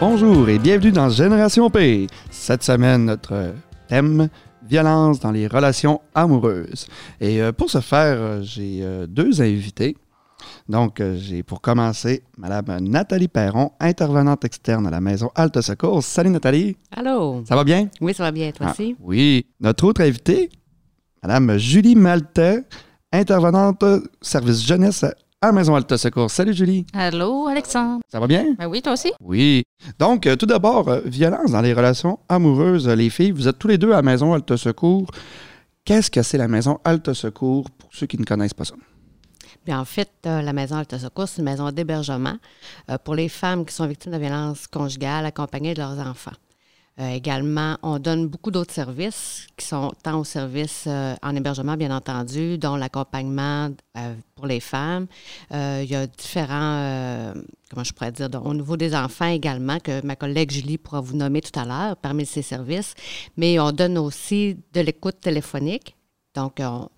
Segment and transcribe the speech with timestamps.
[0.00, 2.06] Bonjour et bienvenue dans Génération P.
[2.30, 3.52] Cette semaine, notre
[3.88, 4.28] thème
[4.62, 6.86] violence dans les relations amoureuses.
[7.20, 9.96] Et euh, pour ce faire, euh, j'ai euh, deux invités.
[10.68, 16.02] Donc, j'ai pour commencer Madame Nathalie Perron, intervenante externe à la maison Alta Secours.
[16.04, 16.76] Salut Nathalie.
[16.94, 17.42] Allô.
[17.48, 17.88] Ça va bien?
[18.00, 18.94] Oui, ça va bien, toi Ah, aussi?
[19.00, 19.46] oui.
[19.60, 20.48] Notre autre invitée,
[21.22, 22.62] Madame Julie Maltais,
[23.12, 23.84] intervenante
[24.22, 25.04] service jeunesse
[25.40, 26.30] à maison Alta Secours.
[26.30, 26.84] Salut Julie.
[26.92, 28.00] Allô, Alexandre?
[28.08, 28.54] Ça va bien?
[28.58, 29.12] Ben oui, toi aussi?
[29.20, 29.62] Oui.
[29.98, 32.88] Donc, euh, tout d'abord, euh, violence dans les relations amoureuses.
[32.88, 35.08] Les filles, vous êtes tous les deux à la maison Alta Secours.
[35.84, 38.74] Qu'est-ce que c'est la maison Alta Secours pour ceux qui ne connaissent pas ça?
[39.64, 42.36] Bien, en fait, euh, la maison Alta Secours, c'est une maison d'hébergement
[42.90, 46.32] euh, pour les femmes qui sont victimes de violences conjugales accompagnées de leurs enfants.
[47.00, 51.76] Euh, également, on donne beaucoup d'autres services qui sont tant au service euh, en hébergement,
[51.76, 55.06] bien entendu, dont l'accompagnement euh, pour les femmes.
[55.52, 57.32] Il y a différents,
[57.70, 61.16] comment je pourrais dire, au niveau des enfants également, que ma collègue Julie pourra vous
[61.16, 62.94] nommer tout à l'heure parmi ces services.
[63.36, 65.94] Mais on donne aussi de l'écoute téléphonique.
[66.34, 66.88] Donc, on-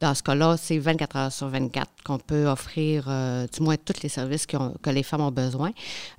[0.00, 4.00] dans ce cas-là, c'est 24 heures sur 24 qu'on peut offrir, euh, du moins, tous
[4.02, 5.70] les services qui ont- que les femmes ont besoin.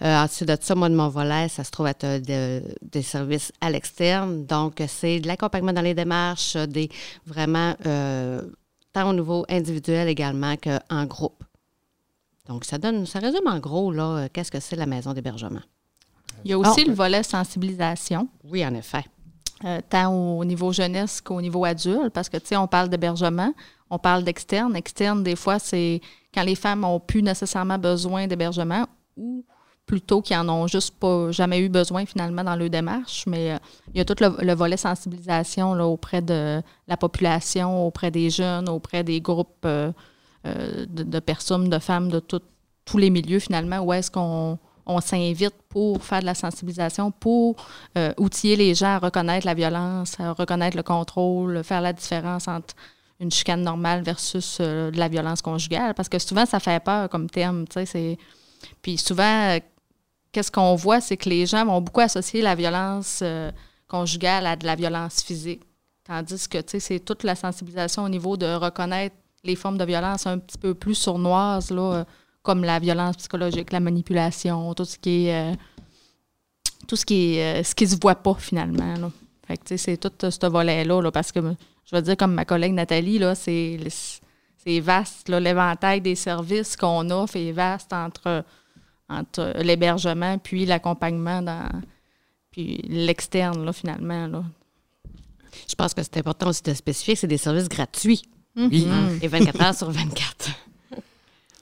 [0.02, 3.02] Euh, ensuite de ça, moi, de mon volet, ça se trouve être euh, de- des
[3.02, 4.46] services à l'externe.
[4.46, 6.90] Donc, c'est de l'accompagnement dans les démarches, des
[7.26, 8.42] vraiment, euh,
[8.92, 11.44] tant au niveau individuel également qu'en groupe.
[12.48, 15.62] Donc, ça donne, ça résume en gros, là, euh, qu'est-ce que c'est la maison d'hébergement.
[16.44, 16.90] Il y a aussi Ah.
[16.90, 19.04] le volet sensibilisation, Oui, en effet.
[19.66, 23.54] Euh, tant au niveau jeunesse qu'au niveau adulte, parce que, tu sais, on parle d'hébergement,
[23.90, 24.76] on parle d'externe.
[24.76, 26.02] Externe, des fois, c'est
[26.34, 28.86] quand les femmes ont plus nécessairement besoin d'hébergement
[29.18, 29.44] ou
[29.86, 33.26] plutôt qu'ils en ont juste pas jamais eu besoin finalement dans leur démarche.
[33.26, 33.58] Mais euh,
[33.94, 38.30] il y a tout le, le volet sensibilisation là, auprès de la population, auprès des
[38.30, 39.66] jeunes, auprès des groupes
[40.46, 45.56] euh, de, personnes, de femmes de tous les milieux finalement, où est-ce qu'on on s'invite
[45.70, 47.56] pour faire de la sensibilisation, pour
[47.98, 52.48] euh, outiller les gens à reconnaître la violence, à reconnaître le contrôle, faire la différence
[52.48, 52.76] entre
[53.20, 55.94] une chicane normale versus euh, de la violence conjugale.
[55.94, 57.66] Parce que souvent, ça fait peur comme terme.
[58.82, 59.60] Puis souvent, euh,
[60.32, 63.24] qu'est-ce qu'on voit, c'est que les gens vont beaucoup associer la violence
[63.88, 65.62] conjugale à de la violence physique.
[66.04, 70.40] Tandis que c'est toute la sensibilisation au niveau de reconnaître les formes de violence un
[70.40, 72.06] petit peu plus sournoises, là,
[72.42, 75.52] comme la violence psychologique, la manipulation, tout ce qui est.
[75.52, 75.56] euh,
[76.88, 77.60] tout ce qui est.
[77.60, 78.96] euh, ce qui se voit pas finalement.
[78.96, 79.12] là.
[79.48, 81.40] Fait que, tu sais, c'est tout euh, ce volet-là, là, parce que
[81.86, 83.80] je veux dire, comme ma collègue Nathalie, là, c'est.
[84.62, 88.44] C'est vaste, là, l'éventail des services qu'on offre est vaste entre,
[89.08, 91.70] entre l'hébergement puis l'accompagnement dans
[92.52, 94.28] puis l'externe, là, finalement.
[94.28, 94.44] Là.
[95.66, 98.22] Je pense que c'est important aussi de spécifier que c'est des services gratuits.
[98.58, 98.86] Oui.
[98.92, 100.50] hein, et 24 heures sur 24.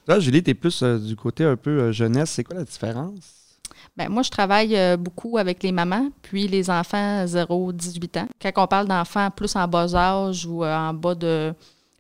[0.08, 2.32] Là, Julie, tu es plus euh, du côté un peu euh, jeunesse.
[2.32, 3.60] C'est quoi la différence?
[3.98, 8.28] Ben, moi, je travaille euh, beaucoup avec les mamans, puis les enfants 0-18 ans.
[8.42, 11.54] Quand on parle d'enfants plus en bas âge ou en bas de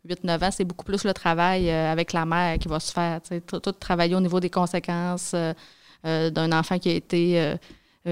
[0.07, 3.19] 8-9 ans, c'est beaucoup plus le travail avec la mère qui va se faire.
[3.45, 5.35] Tout, tout travailler au niveau des conséquences
[6.03, 7.57] d'un enfant qui a été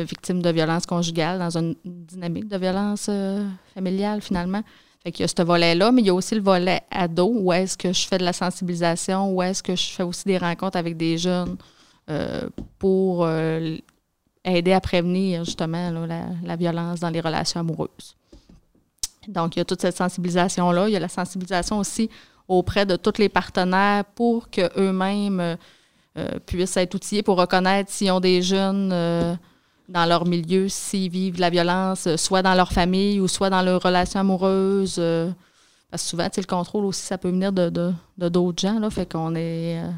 [0.04, 4.62] victime de violence conjugale dans une dynamique de violence euh, familiale, finalement.
[5.06, 7.54] Fait qu'il y a ce volet-là, mais il y a aussi le volet ado, où
[7.54, 10.78] est-ce que je fais de la sensibilisation, où est-ce que je fais aussi des rencontres
[10.78, 11.58] avec des jeunes
[12.10, 12.50] euh,
[12.80, 13.78] pour euh,
[14.44, 15.92] aider à prévenir justement
[16.44, 18.16] la, violence dans les relations amoureuses.
[19.28, 20.90] Donc, il y a toute cette sensibilisation-là.
[20.90, 22.10] Il y a la sensibilisation aussi
[22.48, 25.56] auprès de tous les partenaires pour qu'eux-mêmes
[26.18, 28.92] euh, puissent être outillés pour reconnaître s'ils ont des jeunes
[29.88, 33.62] dans leur milieu, s'ils vivent la violence, euh, soit dans leur famille ou soit dans
[33.62, 34.96] leurs relations amoureuses.
[35.00, 35.30] euh,
[35.92, 37.72] parce que souvent, le contrôle aussi, ça peut venir de
[38.18, 38.80] d'autres gens.
[38.80, 39.80] Là, fait qu'on est.
[39.84, 39.90] euh,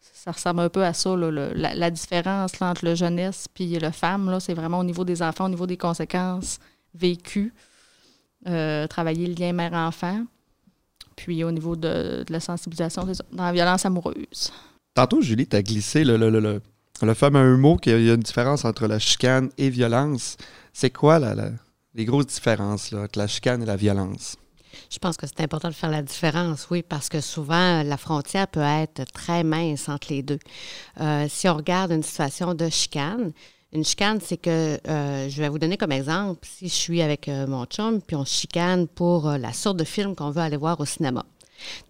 [0.00, 3.90] ça ressemble un peu à ça, là, le- la, différence entre le jeunesse puis le
[3.90, 4.38] femme.
[4.38, 6.58] C'est vraiment au niveau des enfants, au niveau des conséquences
[6.94, 7.54] vécues.
[8.44, 10.24] Travailler le lien mère-enfant.
[11.16, 14.52] Puis au niveau de, la sensibilisation, dans la violence amoureuse.
[14.94, 16.60] Tantôt, Julie, tu as glissé le, le,
[17.06, 20.36] le- fameux mot qu'il y a une différence entre la chicane et violence.
[20.72, 21.18] C'est quoi
[21.94, 24.36] les grosses différences entre la chicane et la violence?
[24.90, 28.46] Je pense que c'est important de faire la différence, oui, parce que souvent, la frontière
[28.46, 30.38] peut être très mince entre les deux.
[31.00, 33.32] Euh, si on regarde une situation de chicane,
[33.72, 37.28] une chicane, c'est que, euh, je vais vous donner comme exemple, si je suis avec
[37.28, 40.78] euh, mon chum, puis on chicane pour la sorte de film qu'on veut aller voir
[40.80, 41.24] au cinéma.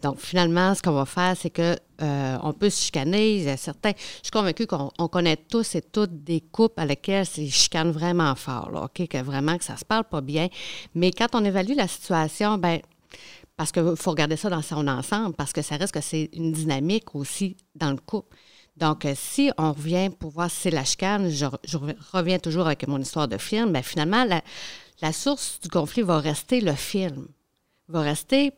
[0.02, 3.56] Donc, finalement, ce qu'on va faire, c'est que euh, on peut se chicaner.
[3.56, 7.46] Certains, je suis convaincue qu'on on connaît tous et toutes des couples à lesquels c'est
[7.46, 9.06] chicanent vraiment fort, OK?
[9.08, 10.48] Que vraiment que ça se parle pas bien.
[10.94, 12.80] Mais quand on évalue la situation, ben
[13.56, 16.50] parce qu'il faut regarder ça dans son ensemble, parce que ça reste que c'est une
[16.50, 18.34] dynamique aussi dans le couple.
[18.78, 21.44] Donc, euh, si on revient pour voir si c'est la chicane, je,
[22.14, 24.40] reviens toujours avec mon histoire de film, bien, finalement, la,
[25.02, 27.28] la source du conflit va rester le film.
[27.88, 28.52] Va rester,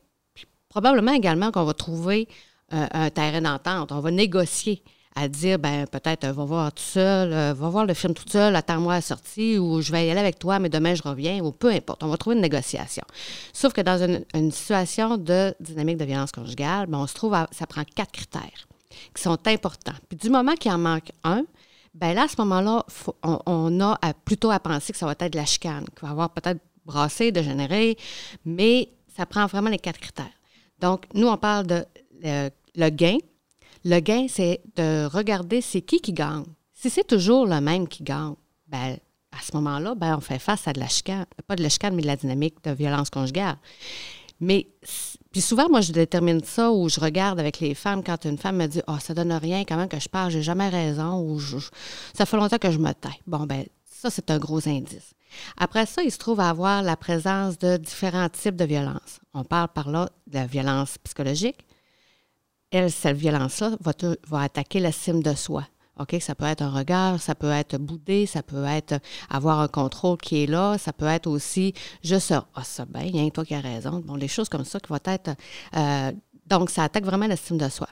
[0.72, 2.26] probablement également qu'on va trouver
[2.72, 3.92] euh, un terrain d'entente.
[3.92, 4.82] On va négocier
[5.14, 8.56] à dire, ben peut-être, va voir tout seul, euh, va voir le film tout seul,
[8.56, 11.44] attends-moi à la sortie, ou je vais y aller avec toi, mais demain je reviens,
[11.44, 12.02] ou peu importe.
[12.02, 13.04] On va trouver une négociation.
[13.52, 17.66] Sauf que dans une, situation de dynamique de violence conjugale, ben, on se trouve ça
[17.66, 18.66] prend quatre critères
[19.14, 19.98] qui sont importants.
[20.08, 21.44] Puis du moment qu'il en manque un,
[21.94, 22.86] ben là, à ce moment-là,
[23.46, 26.30] on, a plutôt à penser que ça va être de la chicane, qui va avoir
[26.30, 27.98] peut-être brassé, dégénéré,
[28.46, 30.32] mais ça prend vraiment les quatre critères.
[30.82, 31.86] Donc, nous, on parle de
[32.74, 33.16] le gain,
[33.84, 36.44] le gain, c'est de regarder c'est qui qui gagne.
[36.74, 38.34] Si c'est toujours le même qui gagne,
[38.66, 38.96] ben,
[39.30, 41.94] à ce moment-là, ben, on fait face à de la chicane, pas de la chicane,
[41.94, 43.56] mais de la dynamique de violence conjugale.
[44.40, 44.66] Mais,
[45.30, 48.56] puis souvent, moi, je détermine ça ou je regarde avec les femmes quand une femme
[48.56, 51.40] me dit oh, ça donne rien quand même que je parle, j'ai jamais raison ou
[52.12, 53.08] ça fait longtemps que je me tais.
[53.26, 55.14] Bon, ben ça, c'est un gros indice.
[55.56, 59.20] Après ça, il se trouve à avoir la présence de différents types de violences.
[59.34, 61.66] On parle par là de la violence psychologique,
[62.70, 63.92] elle, cette violence-là va,
[64.26, 65.66] va attaquer l'estime de soi.
[66.20, 68.98] Ça peut être un regard, ça peut être bouder, ça peut être
[69.30, 73.02] avoir un contrôle qui est là, ça peut être aussi juste Ah, oh, ça, ben,
[73.02, 74.00] il y a toi qui as raison.
[74.04, 75.30] Bon, les choses comme ça qui vont être.
[75.76, 76.12] Euh,
[76.46, 77.88] donc, ça attaque vraiment l'estime de soi.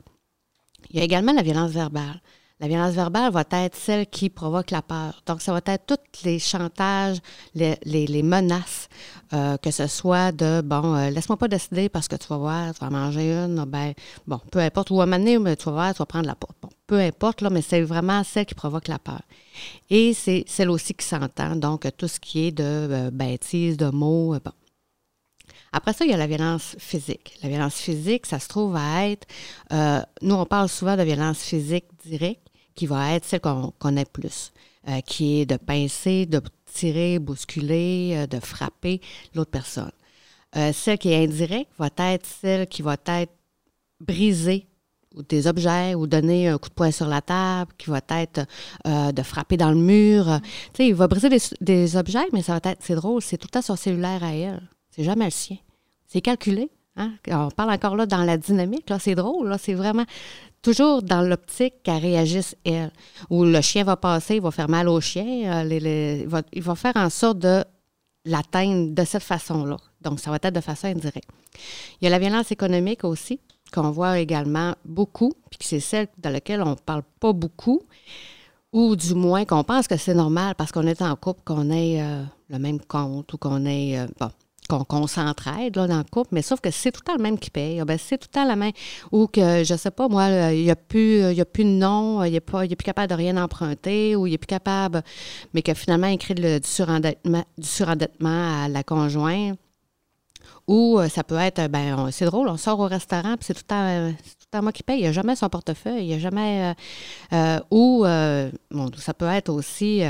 [0.91, 2.21] Il y a également la violence verbale.
[2.61, 5.23] La violence verbale va être celle qui provoque la peur.
[5.25, 7.17] Donc, ça va être tous les chantages,
[7.55, 8.91] les, menaces,
[9.33, 12.75] euh, que ce soit de, bon, euh, laisse-moi pas décider parce que tu vas voir,
[12.75, 13.95] tu vas manger une, ben,
[14.27, 16.59] bon, peu importe, ou à m'amener, mais tu vas voir, tu vas prendre la porte.
[16.61, 19.23] Bon, peu importe, là, mais c'est vraiment celle qui provoque la peur.
[19.89, 23.89] Et c'est celle aussi qui s'entend, donc tout ce qui est de euh, bêtises, de
[23.89, 24.53] mots, bon.
[25.73, 27.39] Après ça, il y a la violence physique.
[27.43, 29.27] La violence physique, ça se trouve à être,
[30.21, 34.52] nous, on parle souvent de violence physique directe, qui va être celle qu'on connaît plus,
[34.88, 39.00] euh, qui est de pincer, de tirer, bousculer, euh, de frapper
[39.34, 39.93] l'autre personne.
[40.56, 43.32] Euh, celle qui est indirecte va être celle qui va être
[44.00, 44.67] briser
[45.28, 48.46] des objets ou donner un coup de poing sur la table, qui va être
[48.84, 50.40] de frapper dans le mur.
[50.72, 51.28] Tu sais, il va briser
[51.61, 54.32] des, objets, mais ça va être, c'est drôle, c'est tout le temps son cellulaire à
[54.32, 54.62] elle.
[54.90, 55.56] C'est jamais le sien.
[56.06, 56.70] C'est calculé.
[56.96, 57.12] Hein?
[57.28, 60.05] On parle encore là dans la dynamique, là, c'est drôle, là, c'est vraiment
[60.62, 62.93] toujours dans l'optique qu'elle réagisse, elle.
[63.29, 66.97] Ou le chien va passer, il va faire mal au chien, euh, il, va, faire
[66.97, 67.65] en sorte de
[68.25, 69.77] l'atteindre de cette façon-là.
[70.01, 71.29] Donc, ça va être de façon indirecte.
[72.01, 73.41] Il y a la violence économique aussi,
[73.73, 77.83] qu'on voit également beaucoup, puis c'est celle dans laquelle on ne parle pas beaucoup,
[78.73, 82.03] ou du moins qu'on pense que c'est normal parce qu'on est en couple, qu'on ait
[82.03, 83.99] euh, le même compte ou qu'on ait.
[83.99, 84.31] Euh, bon,
[84.70, 87.50] qu'on s'entraide dans le couple, mais sauf que c'est tout le temps le même qui
[87.50, 87.81] paye.
[87.81, 88.72] Ah, ben, c'est tout le temps la même.
[89.12, 92.22] Ou que, je sais pas, moi, il n'y a, plus, il a plus de nom,
[92.25, 95.02] il n'est plus capable de rien emprunter, ou il n'est plus capable,
[95.55, 99.58] mais que finalement, il crée du, surendettement, à la conjointe.
[100.70, 103.64] Ou euh, ça peut être, ben, c'est drôle, on sort au restaurant, puis c'est tout,
[103.69, 104.12] le
[104.50, 104.99] temps moi qui paye.
[104.99, 106.75] Il n'y a jamais son portefeuille, il n'y a jamais.
[107.32, 108.05] Euh, euh, ou,
[108.96, 110.02] ça peut être aussi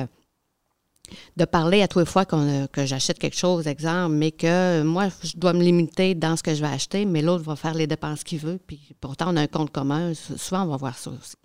[1.37, 5.09] de parler à tous les fois euh, que j'achète quelque chose, exemple, mais que moi,
[5.23, 7.87] je dois me limiter dans ce que je vais acheter, mais l'autre va faire les
[7.87, 10.13] dépenses qu'il veut, puis pourtant, on a un compte commun.
[10.15, 11.37] Souvent, on va voir ça aussi.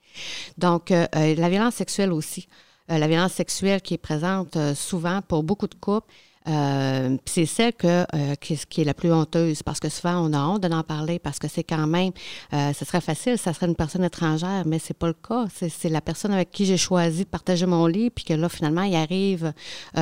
[0.57, 2.47] Donc, euh, euh, la violence sexuelle aussi.
[2.87, 6.07] la violence sexuelle qui est présente souvent pour beaucoup de couples,
[6.47, 10.39] euh, c'est celle que, euh, qui, est la plus honteuse parce que souvent on a
[10.39, 12.11] honte de n'en parler parce que c'est quand même,
[12.53, 15.45] euh, ce serait facile, ça serait une personne étrangère, mais c'est pas le cas.
[15.49, 18.83] C'est la personne avec qui j'ai choisi de partager mon lit, puis que là finalement
[18.83, 19.53] il arrive,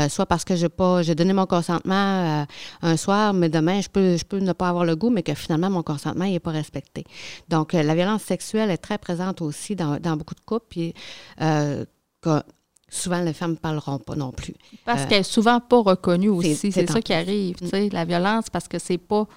[0.09, 2.45] soit parce que j'ai pas, j'ai donné mon consentement
[2.81, 5.33] un soir, mais demain je peux, je peux ne pas avoir le goût, mais que
[5.33, 7.05] finalement mon consentement n'est pas respecté.
[7.49, 10.93] Donc la violence sexuelle est très présente aussi dans, dans beaucoup de couples, puis
[12.93, 14.53] souvent les femmes ne parleront pas non plus.
[14.85, 16.71] Parce euh, qu'elle n'est souvent pas reconnue aussi.
[16.71, 17.57] C'est ça qui arrive.
[17.61, 17.89] Mm.
[17.91, 19.27] La violence, parce que c'est pas.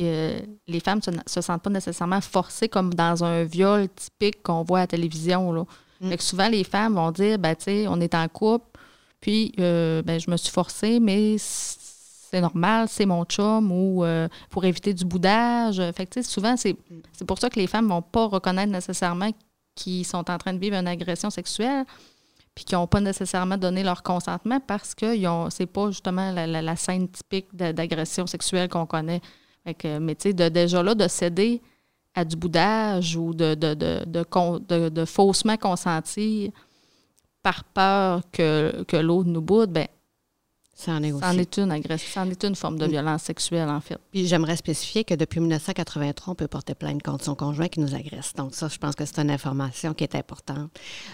[0.00, 4.64] Euh, les femmes ne se, sentent pas nécessairement forcées comme dans un viol typique qu'on
[4.64, 5.52] voit à la télévision.
[5.52, 5.64] Là.
[6.00, 6.14] Mm.
[6.18, 7.54] souvent, les femmes vont dire ben,
[7.88, 8.66] on est en couple,
[9.20, 14.04] puis euh, ben, je me suis forcée, mais c'est normal, c'est mon chum, ou
[14.50, 15.80] pour éviter du boudage.
[15.92, 16.76] Fait souvent, c'est
[17.26, 19.30] pour ça que les femmes ne vont pas reconnaître nécessairement
[19.76, 21.84] qu'ils sont en train de vivre une agression sexuelle
[22.54, 25.16] puis qui n'ont pas nécessairement donné leur consentement parce que
[25.50, 29.20] c'est pas justement la, scène typique d'agression sexuelle qu'on connaît.
[29.64, 31.62] mais tu sais, déjà là, de céder
[32.14, 36.52] à du boudage ou de, de, faussement consentir
[37.42, 39.88] par peur que, que l'autre nous boude, ben
[40.74, 41.22] Ça en est aussi.
[41.22, 43.96] Ça en est une agression, ça en est une forme de violence sexuelle, en fait.
[44.10, 47.94] Puis j'aimerais spécifier que depuis 1983, on peut porter plainte contre son conjoint qui nous
[47.94, 48.32] agresse.
[48.34, 50.70] Donc ça, je pense que c'est une information qui est importante.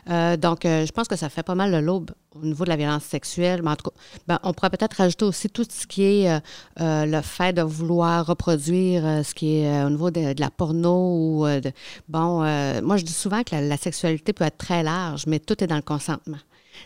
[0.08, 2.70] Euh, donc, euh, je pense que ça fait pas mal le lobe au niveau de
[2.70, 3.60] la violence sexuelle.
[3.62, 7.04] Mais en tout cas, ben, on pourrait peut-être rajouter aussi tout ce qui est euh,
[7.04, 11.70] le fait de vouloir reproduire ce qui est au niveau de, la porno ou de,
[12.08, 12.40] bon,
[12.82, 15.76] moi je dis souvent que la sexualité peut être très large, mais tout est dans
[15.76, 16.38] le consentement.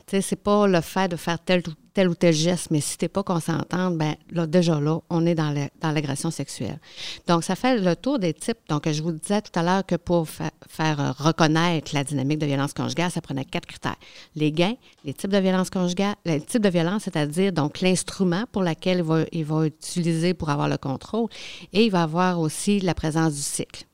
[0.06, 1.62] Tu sais, c'est pas le fait de faire tel,
[1.94, 5.24] tel ou tel geste, mais si tu n'es pas consentante, ben là, déjà là, on
[5.24, 6.78] est dans l'agression sexuelle.
[7.26, 8.58] Donc, ça fait le tour des types.
[8.68, 12.46] Donc, je vous disais tout à l'heure que pour faire euh, reconnaître la dynamique de
[12.46, 13.96] violence conjugale, ça prenait quatre critères.
[14.34, 14.74] Les gains,
[15.04, 19.44] les types de violence conjugale, les types de violence, c'est-à-dire donc l'instrument pour lequel il
[19.44, 21.28] va utiliser pour avoir le contrôle,
[21.72, 23.84] et il va avoir aussi la présence du cycle.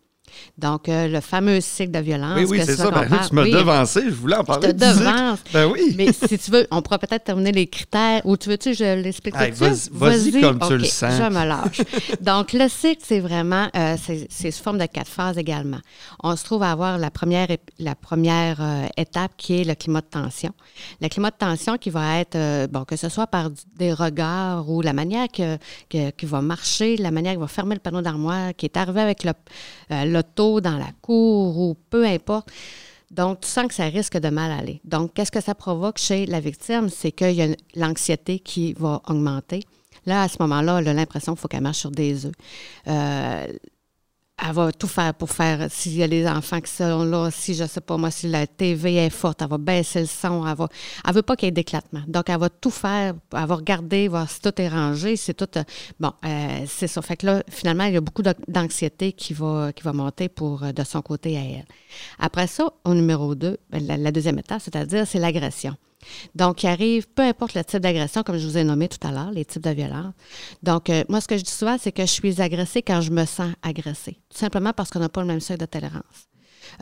[0.59, 2.37] Donc, euh, le fameux cycle de violence.
[2.37, 2.91] Oui, oui, c'est ça.
[2.91, 4.69] Ben, tu m'as devancé, je voulais en parler.
[4.69, 5.39] Je te devance.
[5.53, 5.95] Ben oui.
[5.97, 8.21] Mais si tu veux, on pourra peut-être terminer les critères.
[8.25, 11.15] Ou tu veux-tu je l'explique tout Vas-y, vas comme tu le sens.
[11.17, 11.81] Je me lâche.
[12.21, 13.97] Donc, le cycle, c'est vraiment, euh,
[14.29, 15.81] c'est sous forme de quatre phases également.
[16.23, 20.01] On se trouve à avoir la première, la première euh, étape qui est le climat
[20.01, 20.53] de tension.
[21.01, 24.83] Le climat de tension qui va être, bon, que ce soit par des regards ou
[24.83, 25.57] la manière que,
[25.89, 29.25] que, va marcher, la manière qu'il va fermer le panneau d'armoire, qui est arrivé avec
[29.25, 29.33] le,
[29.91, 32.51] le dans la cour ou peu importe.
[33.11, 34.81] Donc, tu sens que ça risque de mal aller.
[34.85, 36.89] Donc, qu'est-ce que ça provoque chez la victime?
[36.89, 39.65] C'est qu'il y a l'anxiété qui va augmenter.
[40.07, 42.33] Là, à ce moment-là, elle a l'impression qu'il faut qu'elle marche sur des œufs.
[42.87, 43.47] Euh,
[44.43, 47.55] elle va tout faire pour faire, s'il y a des enfants qui sont là, si
[47.55, 50.57] je sais pas moi, si la TV est forte, elle va baisser le son, elle
[50.57, 50.69] va,
[51.07, 52.03] elle veut pas qu'il y ait d'éclatement.
[52.07, 55.49] Donc, elle va tout faire, elle va regarder, voir si tout est rangé, c'est tout,
[55.57, 55.65] euh,
[55.99, 57.03] bon, euh, c'est ça.
[57.03, 60.85] Fait que là, finalement, il y a beaucoup d'anxiété qui va, monter pour, euh, de
[60.85, 61.67] son côté à elle.
[62.19, 65.77] Après ça, au numéro 2, ben, la deuxième étape, c'est-à-dire, c'est l'agression.
[66.35, 69.13] Donc, il arrive, peu importe le type d'agression, comme je vous ai nommé tout à
[69.13, 70.15] l'heure, les types de violence.
[70.63, 73.11] Donc, euh, moi, ce que je dis souvent, c'est que je suis agressée quand je
[73.11, 74.19] me sens agressée.
[74.31, 76.29] Tout simplement parce qu'on n'a pas le même seuil de tolérance.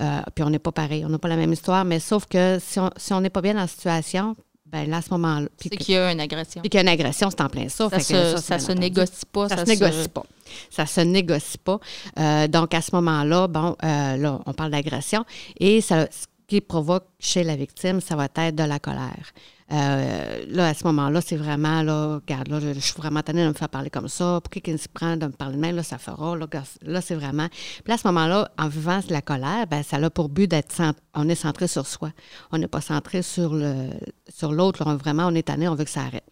[0.00, 2.58] Euh, puis on n'est pas pareil, on n'a pas la même histoire, mais sauf que
[2.60, 5.48] si on n'est pas bien dans la situation, ben là, à ce moment-là.
[5.58, 6.60] C'est qu'il y a une agression.
[6.60, 7.88] Puis qu'il y a une agression, c'est en plein ça.
[7.88, 9.48] Ça, se, ça, se négocie pas.
[9.48, 10.24] Ça, ça se négocie pas.
[10.68, 11.80] Ça se négocie pas.
[12.18, 15.24] Euh, donc, à ce moment-là, bon, là, on parle d'agression.
[15.58, 16.06] Et ça,
[16.48, 19.32] qui provoque chez la victime, ça va être de la colère.
[19.70, 23.48] Euh, là, à ce moment-là, c'est vraiment, là, regarde, là, je, suis vraiment tannée de
[23.48, 24.40] me faire parler comme ça.
[24.42, 25.76] Pourquoi qu'il se prend de me parler de même?
[25.76, 26.36] Là, ça fera.
[26.36, 26.46] Là,
[26.82, 27.48] là c'est vraiment.
[27.84, 30.74] Puis à ce moment-là, en vivant la colère, ben, ça a pour but d'être.
[31.14, 32.12] On est centré sur soi.
[32.50, 33.90] On n'est pas centré sur le
[34.26, 34.90] sur l'autre.
[34.94, 36.26] Vraiment, on est tanné, on veut que ça arrête.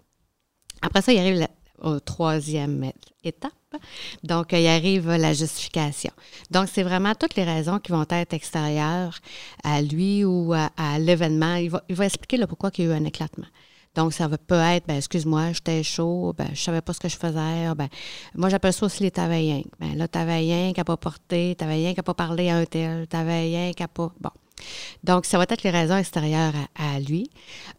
[0.81, 1.49] Après ça, il arrive la,
[1.83, 2.91] au troisième
[3.23, 3.53] étape.
[4.23, 6.11] Donc, il arrive la justification.
[6.51, 9.19] Donc, c'est vraiment toutes les raisons qui vont être extérieures
[9.65, 11.57] à lui ou à, l'événement.
[11.57, 13.47] Il va, expliquer pourquoi il y a eu un éclatement.
[13.95, 17.17] Donc, ça peut être, ben, excuse-moi, j'étais chaud, ben, je savais pas ce que je
[17.17, 17.75] faisais.
[17.75, 17.89] Ben,
[18.35, 19.63] moi, j'appelle ça aussi les tavaillens.
[19.81, 23.07] Ben, là, tavaillien qui n'a pas porté, tavaillien qui n'a pas parlé à un tel,
[23.07, 24.13] tavaillien qui n'a pas.
[24.21, 24.31] Bon.
[25.05, 27.31] Donc, ça va être les raisons extérieures à, lui.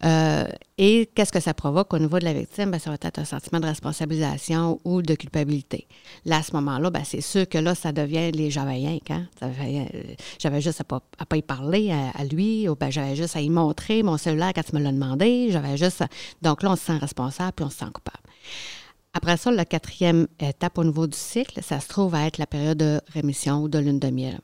[0.03, 2.69] Euh, et qu'est-ce que ça provoque au niveau de la victime?
[2.69, 5.88] Bien, ça va être un sentiment de responsabilisation ou de culpabilité.
[6.25, 9.27] Là, à ce moment-là, bien, c'est sûr que là, ça devient les j'avais hein?
[10.39, 13.50] J'avais juste à pas, pas y parler à, lui, ou bien j'avais juste à y
[13.50, 15.50] montrer mon cellulaire quand tu me l'as demandé.
[15.51, 16.03] J'avais juste.
[16.41, 18.24] Donc là, on se sent responsable puis on se sent coupable.
[19.13, 22.46] Après ça, la quatrième étape au niveau du cycle, ça se trouve à être la
[22.46, 24.39] période de rémission ou de lune de miel.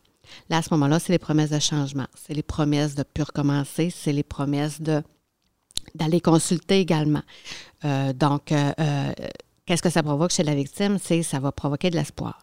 [0.50, 3.90] Là, à ce moment-là, c'est les promesses de changement, c'est les promesses de plus recommencer,
[3.90, 7.24] c'est les promesses d'aller consulter également.
[7.86, 9.14] Euh, donc, euh, euh,
[9.66, 10.98] qu'est-ce que ça provoque chez la victime?
[11.02, 12.42] C'est ça va provoquer de l'espoir.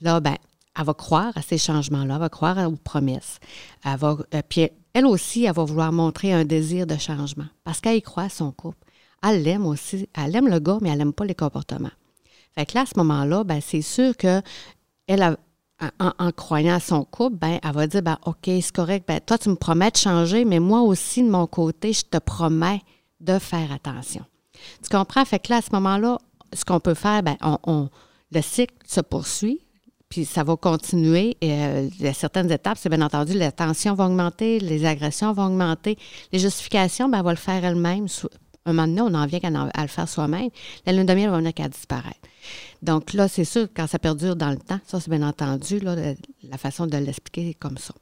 [0.00, 0.36] Là, ben,
[0.78, 3.38] elle va croire à ces changements-là, elle va croire aux promesses.
[3.84, 4.16] Elle va,
[4.48, 8.24] puis elle aussi, elle va vouloir montrer un désir de changement parce qu'elle y croit
[8.24, 8.78] à son couple.
[9.22, 11.90] Elle l'aime aussi, elle aime le gars, mais elle n'aime pas les comportements.
[12.54, 14.42] Fait que là, à ce moment-là, ben, c'est sûr que
[15.06, 15.36] elle a,
[15.98, 19.38] en, croyant à son couple, ben, elle va dire ben, OK, c'est correct, ben, toi,
[19.38, 22.82] tu me promets de changer, mais moi aussi, de mon côté, je te promets
[23.20, 24.24] de faire attention.
[24.82, 25.24] Tu comprends?
[25.24, 26.18] Fait que là, à ce moment-là,
[26.52, 27.88] ce qu'on peut faire, ben, on,
[28.30, 29.60] le cycle se poursuit,
[30.08, 31.36] puis ça va continuer.
[31.40, 34.84] Et, euh, il y a certaines étapes, c'est bien entendu, les tensions vont augmenter, les
[34.84, 35.98] agressions vont augmenter.
[36.32, 38.06] Les justifications, ben, elle va le faire elle-même
[38.64, 39.40] un moment donné, on en vient
[39.74, 40.48] à, le faire soi-même.
[40.86, 42.20] La lune de miel va venir qu'à disparaître.
[42.82, 46.58] Donc là, c'est sûr, quand ça perdure dans le temps, ça, c'est bien entendu la
[46.58, 47.94] façon de l'expliquer comme ça.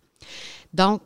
[0.72, 1.02] Donc,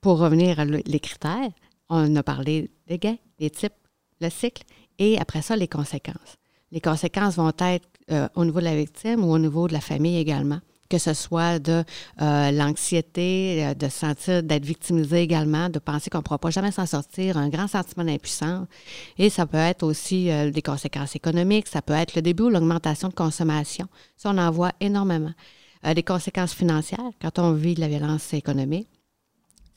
[0.00, 1.50] pour revenir à les critères,
[1.88, 3.72] on a parlé des gains, des types,
[4.20, 4.64] le cycle,
[4.98, 6.36] et après ça, les conséquences.
[6.72, 9.80] Les conséquences vont être euh, au niveau de la victime ou au niveau de la
[9.80, 10.60] famille également
[10.94, 11.82] que ce soit de
[12.22, 16.70] euh, l'anxiété, euh, de sentir d'être victimisé également, de penser qu'on ne pourra pas jamais
[16.70, 18.68] s'en sortir, un grand sentiment d'impuissance.
[19.18, 22.50] Et ça peut être aussi euh, des conséquences économiques, ça peut être le début ou
[22.50, 23.86] l'augmentation de consommation.
[24.16, 25.32] Ça, on en voit énormément.
[25.94, 28.88] des conséquences financières quand on vit de la violence économique.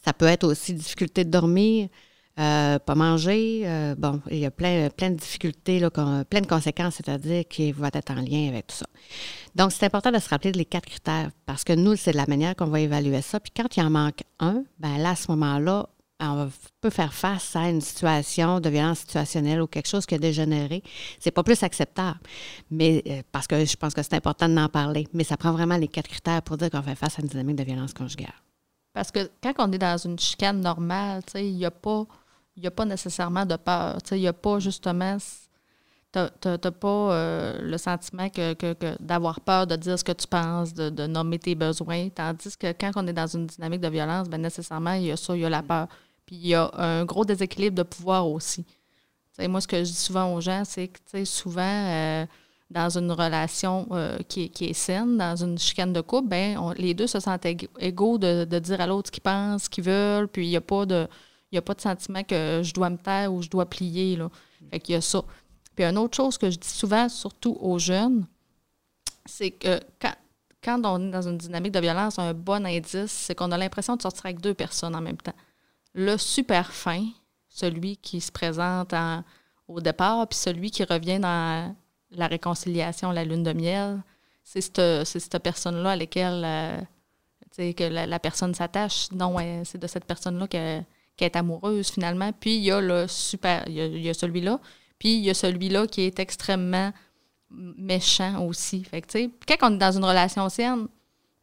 [0.06, 1.90] Ça peut être aussi difficulté de dormir,
[2.40, 3.64] euh, pas manger.
[3.66, 7.72] Euh, bon, il y a plein, plein de difficultés, là, plein de conséquences, c'est-à-dire qui
[7.72, 8.86] vont être en lien avec tout ça.
[9.56, 12.28] Donc, c'est important de se rappeler les quatre critères parce que nous, c'est de la
[12.28, 13.40] manière qu'on va évaluer ça.
[13.40, 15.88] Puis quand il en manque un, ben là, à ce moment-là,
[16.20, 16.50] on
[16.82, 20.84] peut faire face à une situation de violence situationnelle ou quelque chose qui a dégénéré.
[21.20, 22.20] C'est pas plus acceptable.
[22.72, 25.08] Mais euh, parce que je pense que c'est important d'en parler.
[25.14, 27.58] Mais ça prend vraiment les quatre critères pour dire qu'on fait face à une dynamique
[27.58, 28.34] de violence conjugale.
[28.94, 32.06] Parce que quand on est dans une chicane normale, il n'y a pas
[32.58, 34.00] il n'y a pas nécessairement de peur.
[34.12, 35.18] Il n'y a pas justement.
[36.12, 38.56] Tu n'as pas euh, le sentiment que,
[39.00, 42.10] d'avoir peur de dire ce que tu penses, de, nommer tes besoins.
[42.10, 45.18] Tandis que quand on est dans une dynamique de violence, ben nécessairement, il y a
[45.18, 45.88] ça, il y a la peur.
[46.26, 48.66] Puis il y a un gros déséquilibre de pouvoir aussi.
[49.40, 52.26] moi, ce que je dis souvent aux gens, c'est que souvent, euh,
[52.72, 57.08] dans une relation euh, qui, est saine, dans une chicane de couple, ben, les deux
[57.08, 60.48] se sentent égaux de, de dire à l'autre ce qu'ils pensent, ce qu'ils veulent, puis
[60.48, 61.08] il n'y a pas de
[61.52, 64.16] il n'y a pas de sentiment que je dois me taire ou je dois plier.
[64.16, 64.30] Là.
[64.72, 65.24] Fait qu'il y a ça.
[65.76, 68.26] Puis une autre chose que je dis souvent, surtout aux jeunes,
[69.26, 70.14] c'est que quand,
[70.64, 73.96] quand on est dans une dynamique de violence, un bon indice, c'est qu'on a l'impression
[73.96, 75.36] de sortir avec deux personnes en même temps.
[75.94, 77.06] Le super fin,
[77.48, 78.94] celui qui se présente
[79.68, 81.76] au départ, puis celui qui revient dans
[82.12, 84.02] la réconciliation, la lune de miel,
[84.44, 89.12] c'est cette, cette personne-là à laquelle euh, que la, personne s'attache.
[89.12, 90.82] Non, c'est de cette personne-là que
[91.18, 92.32] qui est amoureuse finalement.
[92.32, 94.60] Puis il y a le super, il y a, celui-là.
[95.00, 96.94] Puis il y a celui-là qui est extrêmement
[97.50, 98.84] méchant aussi.
[98.84, 100.88] Fait que, quand on est dans une relation saine,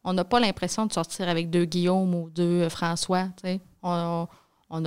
[0.03, 3.27] on n'a pas l'impression de sortir avec deux Guillaume ou deux François.
[3.81, 4.27] On,
[4.69, 4.83] on,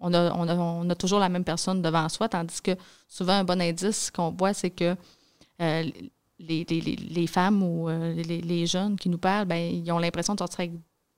[0.00, 2.72] on, a, toujours la même personne devant soi, tandis que
[3.08, 4.96] souvent, un bon indice qu'on voit, c'est que
[5.60, 5.90] euh,
[6.38, 10.38] les, les, femmes ou euh, les, jeunes qui nous parlent, ben, ils ont l'impression de
[10.38, 10.72] sortir avec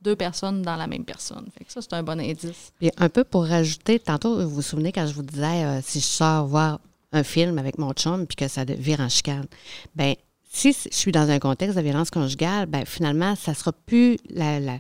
[0.05, 1.47] deux personnes dans la même personne.
[1.67, 2.73] Ça, c'est un bon indice.
[2.79, 6.01] Puis un peu pour rajouter, tantôt, vous vous souvenez quand je vous disais, euh, si
[6.01, 6.79] je sors voir
[7.13, 9.47] un film avec mon chum puis que ça vire en chicane,
[9.97, 10.15] ben
[10.51, 14.61] si je suis dans un contexte de violence conjugale, ben finalement, ça sera plus la,
[14.61, 14.79] la,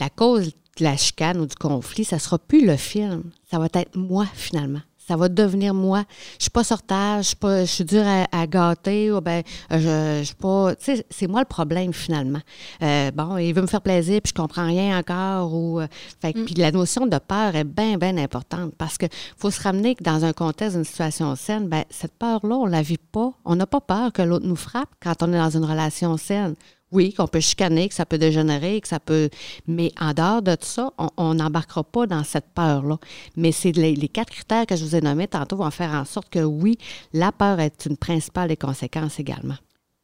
[0.00, 0.46] la cause
[0.78, 3.24] de la chicane ou du conflit, ça sera plus le film.
[3.50, 4.80] Ça va être moi, finalement
[5.12, 6.04] ça va devenir moi.
[6.38, 10.20] Je suis pas sortage, je suis pas, je suis dure à, gâter, ou ben, je,
[10.20, 12.40] je suis pas, tu sais, c'est moi le problème finalement.
[12.82, 15.86] Euh, bon, il veut me faire plaisir, puis je comprends rien encore, ou, euh,
[16.22, 16.44] fait, mm.
[16.46, 19.04] puis la notion de peur est bien, bien importante parce que
[19.36, 22.80] faut se ramener que dans un contexte, une situation saine, ben, cette peur-là, on la
[22.80, 23.32] vit pas.
[23.44, 26.54] On n'a pas peur que l'autre nous frappe quand on est dans une relation saine.
[26.92, 29.30] Oui, qu'on peut chicaner, que ça peut dégénérer, que ça peut.
[29.66, 32.98] Mais en dehors de ça, on n'embarquera pas dans cette peur-là.
[33.36, 36.28] Mais c'est les, quatre critères que je vous ai nommés tantôt vont faire en sorte
[36.28, 36.76] que oui,
[37.14, 39.56] la peur est une principale des conséquences également.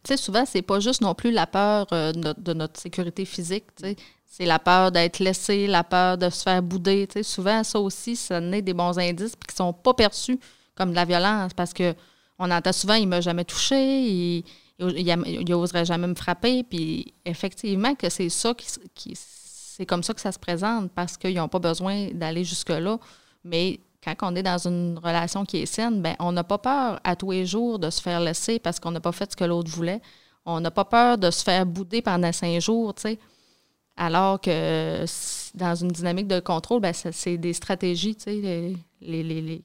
[0.02, 3.64] Tu sais, souvent, c'est pas juste non plus la peur euh, de, notre sécurité physique.
[3.76, 3.96] Tu sais.
[4.24, 7.06] C'est la peur d'être laissé, la peur de se faire bouder.
[7.06, 7.22] Tu sais.
[7.22, 10.38] Souvent, ça aussi, ça naît des bons indices qui sont pas perçus
[10.74, 11.94] comme de la violence parce que
[12.38, 14.44] on entend souvent il m'a jamais touché,
[14.78, 16.62] il n'oserait jamais me frapper.
[16.62, 21.36] Puis effectivement, que c'est ça qui, c'est comme ça que ça se présente parce qu'ils
[21.36, 22.98] n'ont pas besoin d'aller jusque-là.
[23.44, 27.00] Mais quand on est dans une relation qui est saine, ben on n'a pas peur
[27.04, 29.44] à tous les jours de se faire laisser parce qu'on n'a pas fait ce que
[29.44, 30.00] l'autre voulait.
[30.46, 33.18] On n'a pas peur de se faire bouder pendant cinq jours, tu sais.
[33.96, 35.04] Alors que
[35.54, 39.62] dans une dynamique de contrôle, ben, c'est des stratégies, tu sais, les, les,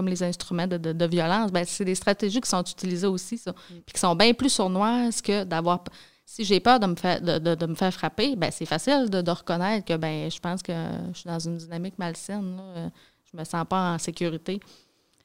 [0.00, 3.92] comme les instruments de, violence, ben, c'est des stratégies qui sont utilisées aussi, ça, puis
[3.92, 5.84] qui sont bien plus sournoises que d'avoir.
[6.24, 9.84] Si j'ai peur de me faire, de, me faire frapper, ben, c'est facile de, reconnaître
[9.84, 10.72] que ben, je pense que
[11.12, 12.56] je suis dans une dynamique malsaine.
[12.56, 12.90] Là,
[13.30, 14.58] je me sens pas en sécurité.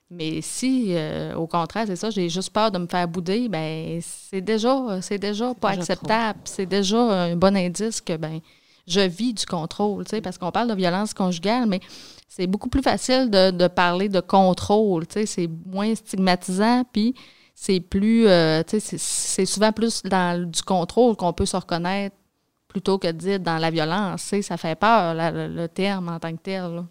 [0.09, 3.99] Mais si, euh, au contraire, c'est ça, j'ai juste peur de me faire bouder, ben
[4.01, 6.39] c'est déjà, c'est déjà pas acceptable.
[6.43, 8.41] C'est déjà un bon indice que ben
[8.87, 11.79] je vis du contrôle, parce qu'on parle de violence conjugale, mais
[12.27, 17.15] c'est beaucoup plus facile de, parler de contrôle, c'est moins stigmatisant, puis
[17.53, 22.15] c'est plus, euh, c'est souvent plus dans du contrôle qu'on peut se reconnaître
[22.67, 26.41] plutôt que de dire dans la violence, ça fait peur, le, terme en tant que
[26.41, 26.83] tel.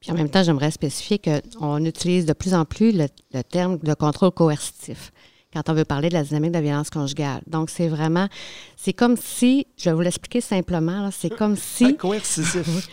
[0.00, 3.94] Puis en même temps, j'aimerais spécifier qu'on utilise de plus en plus le terme de
[3.94, 5.12] contrôle coercitif
[5.52, 7.42] quand on veut parler de la dynamique de la violence conjugale.
[7.46, 8.28] Donc, c'est vraiment,
[8.76, 11.96] c'est comme si, je vais vous l'expliquer simplement, c'est comme si...
[11.96, 12.88] coercitif.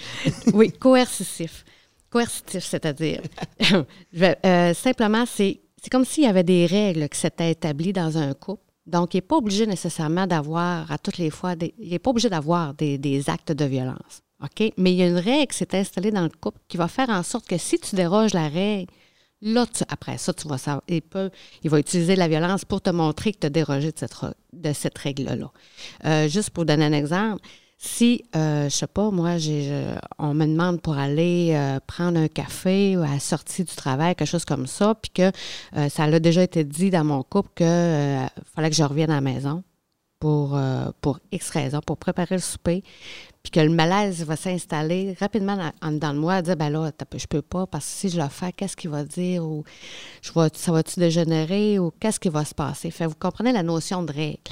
[0.53, 1.63] oui, coercitif.
[2.09, 3.21] Coercitif, c'est-à-dire,
[4.45, 8.33] euh, simplement, c'est, c'est comme s'il y avait des règles qui s'étaient établies dans un
[8.33, 11.99] couple Donc, il n'est pas obligé nécessairement d'avoir à toutes les fois, des, il n'est
[11.99, 14.23] pas obligé d'avoir des, des, actes de violence.
[14.41, 14.71] OK?
[14.77, 17.09] Mais il y a une règle qui s'est installée dans le couple qui va faire
[17.09, 18.91] en sorte que si tu déroges la règle,
[19.41, 21.01] là, après ça, tu vas savoir, il,
[21.63, 25.51] il va utiliser la violence pour te montrer que tu as dérogé de cette, règle-là.
[26.05, 27.41] Euh, juste pour donner un exemple,
[27.79, 29.35] si, euh, je sais pas, moi,
[30.17, 34.15] on me demande pour aller euh, prendre un café ou à la sortie du travail,
[34.15, 35.31] quelque chose comme ça, puis que
[35.77, 39.11] euh, ça a déjà été dit dans mon couple qu'il euh, fallait que je revienne
[39.11, 39.63] à la maison
[40.19, 40.59] pour,
[41.01, 42.83] pour X raisons, pour préparer le souper,
[43.47, 47.27] puis que le malaise va s'installer rapidement dans, dans le moi, dire, ben là, je
[47.27, 49.63] peux pas, parce que si je le fais, qu'est-ce qu'il va dire, ou
[50.21, 52.91] je vois, ça va-tu dégénérer, ou qu'est-ce qui va se passer?
[52.91, 54.51] Fait vous comprenez la notion de règle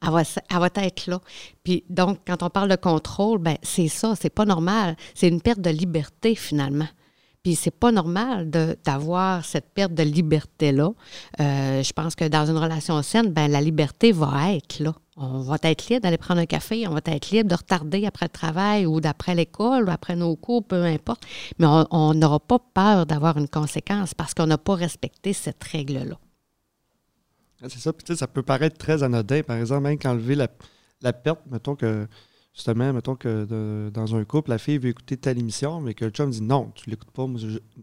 [0.00, 1.20] elle va, elle va, être là.
[1.64, 4.96] Puis donc, quand on parle de contrôle, ben c'est ça, c'est pas normal.
[5.12, 6.86] C'est une perte de liberté finalement.
[7.42, 8.48] Puis c'est pas normal
[8.84, 10.92] d'avoir cette perte de liberté-là.
[11.40, 14.94] Euh, je pense que dans une relation saine, ben la liberté va être là.
[15.20, 18.26] On va être libre d'aller prendre un café, on va être libre de retarder après
[18.26, 21.24] le travail ou d'après l'école ou après nos cours, peu importe.
[21.58, 26.16] Mais on n'aura pas peur d'avoir une conséquence parce qu'on n'a pas respecté cette règle-là.
[27.60, 27.92] Ah, c'est ça.
[27.92, 29.42] Puis, ça peut paraître très anodin.
[29.42, 30.46] Par exemple, même qu'enlever la,
[31.00, 32.06] la perte, mettons que,
[32.54, 36.12] justement, mettons que dans un couple, la fille veut écouter telle émission, mais que le
[36.12, 37.26] chum dit non, tu l'écoutes pas.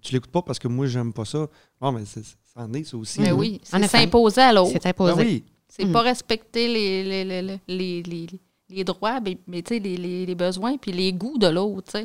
[0.02, 1.48] tu l'écoutes pas parce que moi, j'aime pas ça.
[1.82, 2.22] Non, mais ça
[2.56, 3.20] en est, ça aussi.
[3.20, 4.72] Mais oui, c'est s'imposer à l'autre.
[4.72, 5.16] C'est imposer.
[5.16, 8.28] Ben c'est pas respecter les, les, les, les,
[8.70, 9.80] les droits, mais, mais les,
[10.26, 12.00] les, besoins puis les goûts de l'autre.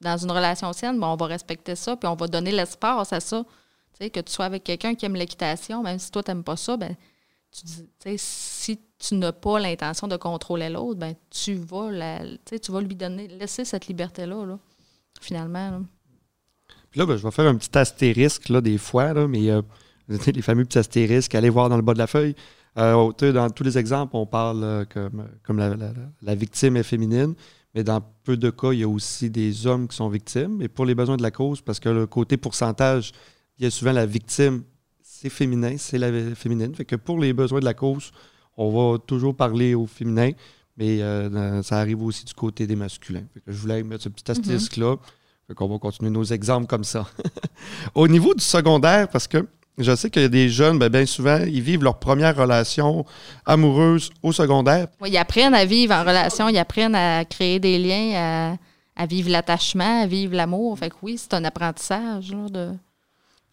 [0.00, 3.44] Dans une relation saine, on va respecter ça, puis on va donner l'espace à ça
[3.98, 6.76] que tu sois avec quelqu'un qui aime l'équitation, même si toi, tu n'aimes pas ça,
[6.76, 6.96] ben,
[7.52, 7.86] tu dis,
[8.16, 12.96] si tu n'as pas l'intention de contrôler l'autre, ben, tu vas la, tu vas lui
[12.96, 14.58] donner, laisser cette liberté-là, là,
[15.20, 15.82] finalement.
[16.90, 19.62] Puis là, ben, je vais faire un petit astérisque là, des fois, là, mais euh,
[20.08, 22.34] les fameux petits astérisques, allez voir dans le bas de la feuille.
[22.76, 25.76] Euh, dans tous les exemples, on parle euh, comme, comme la,
[26.22, 27.34] la, victime est féminine,
[27.74, 30.60] mais dans peu de cas, il y a aussi des hommes qui sont victimes.
[30.60, 33.12] Et pour les besoins de la cause, parce que le côté pourcentage,
[33.58, 34.64] il y a souvent la victime,
[35.02, 36.74] c'est féminin, c'est la féminine.
[36.74, 38.10] Fait que pour les besoins de la cause,
[38.56, 40.32] on va toujours parler au féminin,
[40.76, 43.24] mais euh, ça arrive aussi du côté des masculins.
[43.32, 44.38] Fait que je voulais mettre ce petit mhm.
[44.38, 44.96] astérisque-là.
[45.46, 47.06] Fait qu'on va continuer nos exemples comme ça.
[47.94, 49.46] au niveau du secondaire, parce que
[49.78, 53.04] je sais qu'il y a des jeunes, ben, bien souvent, ils vivent leur première relation
[53.44, 54.86] amoureuse au secondaire.
[55.00, 58.56] Oui, ils apprennent à vivre en relation, ils apprennent à créer des liens,
[58.96, 60.78] à, vivre l'attachement, à vivre l'amour.
[60.78, 62.70] Fait que oui, c'est un apprentissage là, de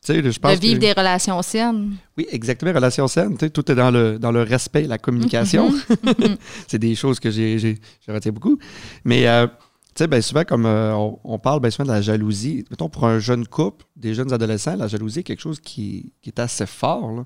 [0.08, 1.92] de vivre des relations saines.
[2.18, 3.38] Oui, exactement, relations saines.
[3.38, 5.72] Tout est dans le, dans le respect, la communication.
[5.72, 6.38] Mm-hmm.
[6.68, 8.58] c'est des choses que j'ai retiens beaucoup.
[9.06, 9.46] Mais euh,
[9.94, 13.06] tu sais, bien souvent, comme euh, on, parle bien souvent de la jalousie, mettons pour
[13.06, 17.26] un jeune couple, des jeunes adolescents, la jalousie est quelque chose qui, est assez fort.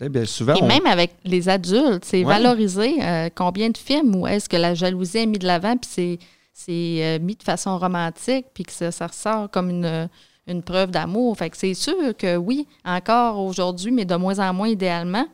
[0.00, 2.96] bien souvent, Et même avec les adultes, c'est valorisé.
[3.02, 6.18] Euh, combien de films où est-ce que la jalousie est mise de l'avant, puis
[6.52, 10.08] c'est mis de façon romantique, puis que ça ressort comme une
[10.50, 11.36] une preuve d'amour.
[11.36, 15.26] Fait que c'est sûr que oui, encore aujourd'hui, mais de moins en moins idéalement,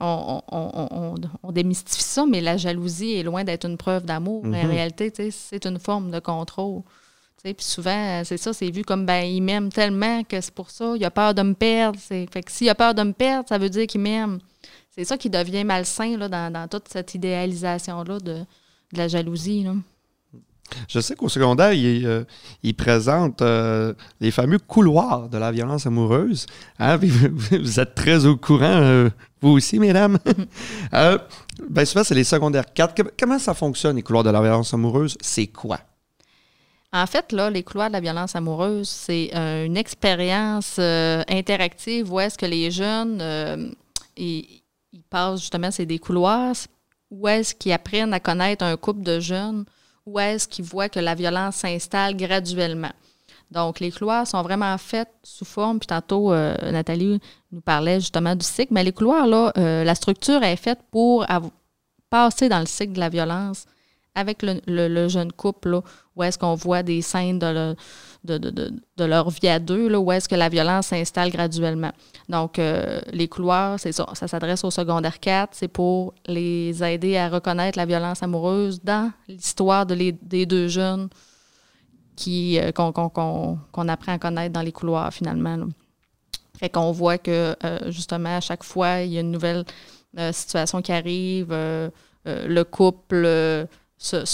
[0.00, 1.14] on,
[1.50, 4.44] démystifie ça, mais la jalousie est loin d'être une preuve d'amour.
[4.44, 4.70] En mhm.
[4.70, 6.82] réalité, c'est une forme de contrôle.
[7.42, 10.94] Puis souvent, c'est ça, c'est vu comme ben il m'aime tellement que c'est pour ça,
[10.96, 11.98] il a peur de me perdre.
[11.98, 14.40] Fait que s'il a peur de me perdre, ça veut dire qu'il m'aime.
[14.90, 18.44] C'est ça qui devient malsain là, dans, toute cette idéalisation-là de, de,
[18.92, 19.62] la jalousie.
[19.62, 19.74] Là.
[20.88, 22.24] Je sais qu'au secondaire, il, euh,
[22.76, 26.46] présente euh, les fameux couloirs de la violence amoureuse.
[26.78, 30.18] Hein, vous, êtes très au courant, euh, vous aussi, mesdames.
[31.68, 33.02] bien souvent, c'est les secondaires 4.
[33.18, 35.16] Comment ça fonctionne, les couloirs de la violence amoureuse?
[35.20, 35.80] C'est quoi?
[36.92, 42.38] En fait, là, les couloirs de la violence amoureuse, c'est une expérience interactive où est-ce
[42.38, 43.74] que les jeunes,
[44.16, 46.54] ils, ils, passent justement, c'est des couloirs,
[47.10, 49.66] où est-ce qu'ils apprennent à connaître un couple de jeunes
[50.08, 52.92] où est-ce qu'ils voient que la violence s'installe graduellement.
[53.50, 58.34] Donc, les couloirs sont vraiment faits sous forme, puis tantôt, euh, Nathalie nous parlait justement
[58.34, 61.26] du cycle, mais les couloirs, là, euh, la structure est faite pour
[62.10, 63.66] passer dans le cycle de la violence
[64.14, 65.80] avec le, jeune couple, là,
[66.16, 67.76] où est-ce qu'on voit des scènes de,
[68.24, 71.92] de, leur vie à deux, là, où est-ce que la violence s'installe graduellement.
[72.28, 74.06] Donc, euh, les couloirs, c'est ça.
[74.14, 75.50] Ça s'adresse au secondaire 4.
[75.52, 81.08] C'est pour les aider à reconnaître la violence amoureuse dans l'histoire de des deux jeunes
[82.16, 85.58] qui, euh, qu'on, apprend à connaître dans les couloirs, finalement.
[86.58, 89.64] Fait qu'on voit que, euh, justement, à chaque fois, il y a une nouvelle
[90.32, 91.48] situation qui arrive.
[92.24, 94.24] le couple se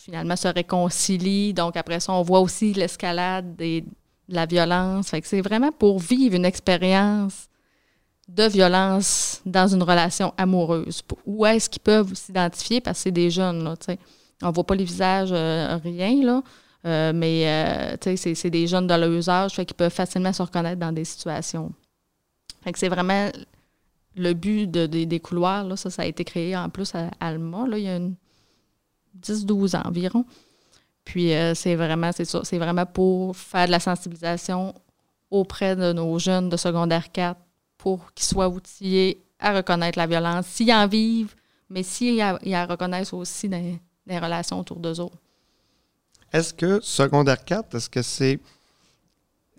[0.00, 1.54] finalement se réconcilie.
[1.54, 3.82] Donc après ça, on voit aussi l'escalade de
[4.28, 5.10] la violence.
[5.10, 7.48] Fait que c'est vraiment pour vivre une expérience
[8.28, 11.02] de violence dans une relation amoureuse.
[11.26, 12.80] Où est-ce qu'ils peuvent s'identifier?
[12.80, 13.96] Parce que c'est des jeunes, là, tu.
[14.42, 16.42] On voit pas les visages, euh, rien, là.
[16.86, 20.32] Euh, mais, euh, tu sais, c'est des jeunes de leur âge, fait qu'ils peuvent facilement
[20.32, 21.70] se reconnaître dans des situations.
[22.64, 23.28] Fait que c'est vraiment
[24.16, 25.66] le but de, des couloirs.
[25.78, 27.98] Ça, a été créé en plus à Alma, il y a
[29.20, 30.24] 10-12 ans environ.
[31.04, 34.74] Puis c'est vraiment, c'est ça, c'est vraiment pour faire de la sensibilisation
[35.30, 37.40] auprès de nos jeunes de secondaire 4
[37.78, 41.34] pour qu'ils soient outillés à reconnaître la violence, s'ils en vivent,
[41.70, 45.16] mais s'ils la reconnaissent aussi dans les relations autour d'eux autres.
[46.32, 48.38] Est-ce que secondaire 4, est-ce que c'est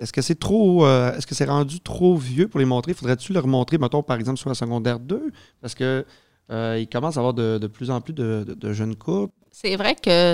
[0.01, 2.93] est-ce que c'est trop euh, est-ce que c'est rendu trop vieux pour les montrer?
[2.93, 5.31] Faudrait-tu leur montrer, mettons, par exemple, sur la secondaire 2?
[5.61, 6.05] Parce que
[6.51, 9.33] euh, il commence à avoir de, plus en plus de, jeunes couples.
[9.51, 10.33] C'est vrai que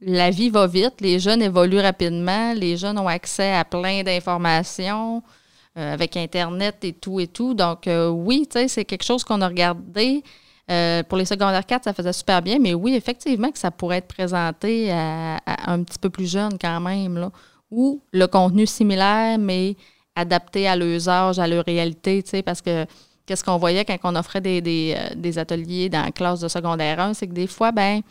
[0.00, 5.22] la vie va vite, les jeunes évoluent rapidement, les jeunes ont accès à plein d'informations.
[5.78, 7.54] Euh, avec Internet et tout et tout.
[7.54, 10.22] Donc, euh, oui, c'est quelque chose qu'on a regardé.
[11.08, 14.08] Pour les secondaires 4, ça faisait super bien, mais oui, effectivement, que ça pourrait être
[14.08, 17.30] présenté à, un petit peu plus jeune quand même,
[17.72, 19.76] ou le contenu similaire, mais
[20.14, 22.86] adapté à leurs âges, à leur réalité, tu sais, parce que
[23.26, 27.14] qu'est-ce qu'on voyait quand on offrait des, des, ateliers dans la classe de secondaire 1,
[27.14, 28.02] c'est que des fois, ben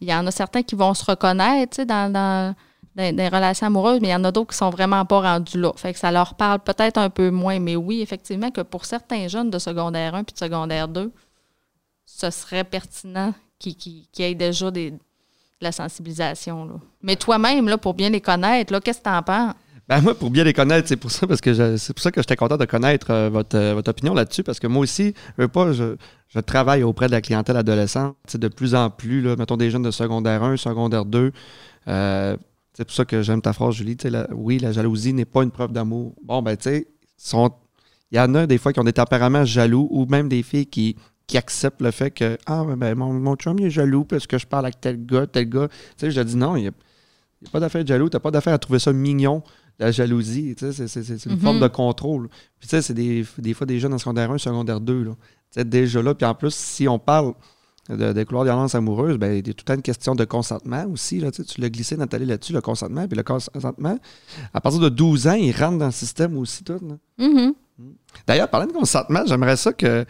[0.00, 2.54] il y en a certains qui vont se reconnaître, tu sais, dans, dans
[2.96, 5.72] des, relations amoureuses, mais il y en a d'autres qui sont vraiment pas rendus là.
[5.76, 7.58] Fait que ça leur parle peut-être un peu moins.
[7.58, 11.12] Mais oui, effectivement, que pour certains jeunes de secondaire 1 puis de secondaire 2,
[12.06, 14.98] ce serait pertinent qu'ils qu aient déjà des, de
[15.64, 16.64] la sensibilisation.
[16.66, 16.74] Là.
[17.02, 19.54] Mais toi-même, là, pour bien les connaître, qu'est-ce que tu en penses?
[19.86, 22.20] Ben moi, pour bien les connaître, c'est pour ça parce que c'est pour ça que
[22.22, 25.44] j'étais content de connaître euh, votre, euh, votre, opinion là-dessus, parce que moi aussi, je
[25.44, 25.96] pas, je,
[26.28, 28.16] je, travaille auprès de la clientèle adolescente.
[28.32, 31.32] de plus en plus, là, mettons des jeunes de secondaire 1, secondaire 2.
[31.88, 32.36] Euh,
[32.72, 33.96] c'est pour ça que j'aime ta phrase, Julie.
[34.32, 36.14] oui, la jalousie n'est pas une preuve d'amour.
[36.24, 36.88] Bon, ben, tu sais,
[38.10, 40.66] il y en a des fois qui ont des tempéraments jaloux ou même des filles
[40.66, 44.26] qui, qui acceptent le fait que Ah, ben, mon, mon chum il est jaloux parce
[44.26, 45.68] que je parle avec tel gars, tel gars.
[45.68, 46.72] Tu sais, je dis non, il n'y a,
[47.50, 48.08] pas d'affaire de jaloux.
[48.08, 49.42] Tu n'as pas d'affaire à trouver ça mignon,
[49.78, 50.54] la jalousie.
[50.56, 51.62] Tu sais, c'est une forme mm-hmm.
[51.62, 52.28] de contrôle.
[52.58, 55.04] Puis, tu sais, c'est des, des, fois des jeunes en secondaire 1, secondaire 2.
[55.04, 55.10] Tu
[55.50, 56.14] sais, déjà là.
[56.14, 57.34] Puis en plus, si on parle
[57.88, 60.84] de, des couloirs de violence amoureuse, ben, il y a tout une question de consentement
[60.86, 61.20] aussi.
[61.20, 63.06] Là, tu l'as glissé, Nathalie, là-dessus, le consentement.
[63.06, 63.98] Puis le consentement,
[64.52, 66.64] à partir de 12 ans, il rentre dans le système aussi.
[66.64, 66.80] tout.
[67.18, 67.52] Mm-hmm.
[67.78, 67.90] Mm.
[68.26, 70.04] D'ailleurs, parlant de consentement, j'aimerais ça que,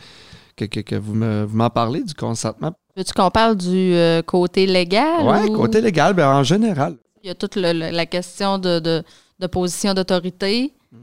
[0.57, 2.73] que, vous m'en parlez du consentement?
[2.97, 5.25] Veux-tu qu'on parle du euh, côté légal?
[5.25, 6.97] Oui, côté légal, ben, en général.
[7.23, 10.73] Il y a toute la question de, de, position d'autorité.
[10.93, 10.97] Mm.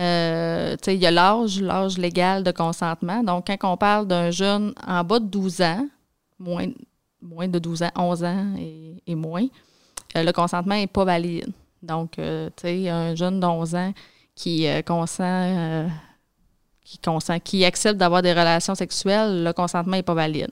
[0.00, 3.22] Euh, il y a l'âge, l'âge légal de consentement.
[3.22, 5.86] Donc, quand on parle d'un jeune en bas de 12 ans,
[6.38, 6.68] moins,
[7.20, 8.46] moins de 12 ans, 11 ans
[9.06, 9.46] et, moins,
[10.16, 11.52] euh, le consentement n'est pas valide.
[11.82, 12.22] Donc, tu
[12.56, 13.92] sais, un jeune d'11 ans
[14.34, 15.86] qui consent,
[16.86, 20.50] qui consent, qui accepte d'avoir des relations sexuelles, le consentement n'est pas valide.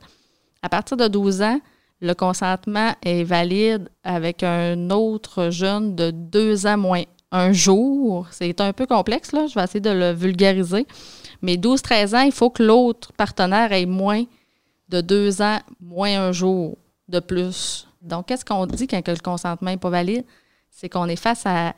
[0.62, 1.60] À partir de 12 ans,
[2.00, 8.26] le consentement est valide avec un autre jeune de 2 ans moins un jour.
[8.32, 9.46] C'est un peu complexe, là.
[9.46, 10.86] Je vais essayer de le vulgariser.
[11.40, 14.24] Mais 12-13 ans, il faut que l'autre partenaire ait moins
[14.88, 16.76] de deux ans, moins un jour
[17.08, 17.86] de plus.
[18.02, 20.24] Donc, qu'est-ce qu'on dit quand le consentement n'est pas valide?
[20.68, 21.74] C'est qu'on est face à.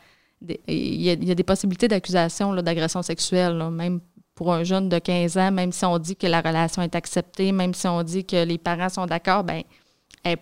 [0.66, 4.00] il, y a, des possibilités d'accusation d'agression sexuelle, même
[4.37, 7.51] pour un jeune de 15 ans, même si on dit que la relation est acceptée,
[7.51, 9.64] même si on dit que les parents sont d'accord, ben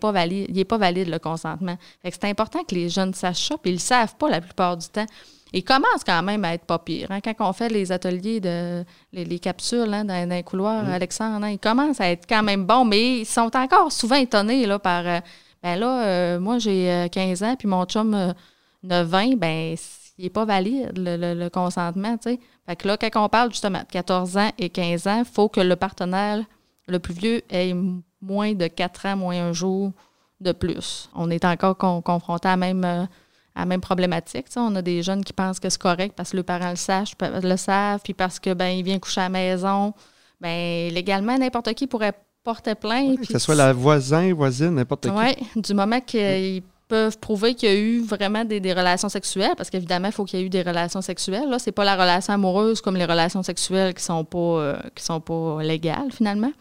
[0.00, 1.76] pas valide, il n'est pas valide le consentement.
[2.02, 4.76] c'est important que les jeunes sachent ça, puis ils ne le savent pas la plupart
[4.76, 5.06] du temps
[5.54, 7.06] il commence quand même à être pas pire.
[7.10, 7.20] Hein.
[7.20, 11.60] Quand on fait les ateliers de les, capsules hein, dans, un couloir, Alexandre, hein, il
[11.60, 15.20] commence à être quand même bon, mais ils sont encore souvent étonnés là, par euh,
[15.62, 18.34] ben là, euh, moi j'ai 15 euh, ans, puis mon chum
[18.82, 19.76] 20, ben
[20.18, 22.16] il n'est pas valide le, consentement.
[22.20, 22.40] sais.
[22.66, 25.48] Fait que là, quand on parle justement de 14 ans et 15 ans, il faut
[25.48, 26.40] que le partenaire
[26.88, 27.74] le plus vieux ait
[28.20, 29.92] moins de 4 ans, moins un jour
[30.40, 31.10] de plus.
[31.14, 33.08] On est encore confronté à même
[33.54, 34.46] à la même problématique.
[34.56, 37.12] On a des jeunes qui pensent que c'est correct parce que le parent le, sache,
[37.20, 39.94] le savent, puis parce que ben il vient coucher à la maison.
[40.40, 43.20] Ben, légalement, n'importe qui pourrait porter plainte.
[43.20, 45.10] que ce soit la voisin, voisine, n'importe qui.
[45.10, 49.70] Oui, du moment qu'ils peuvent prouver qu'il y a eu vraiment des, relations sexuelles, parce
[49.70, 51.48] qu'évidemment, il faut qu'il y ait eu des relations sexuelles.
[51.48, 55.62] Là, c'est pas la relation amoureuse comme les relations sexuelles qui sont euh, sont pas
[55.62, 56.52] légales finalement.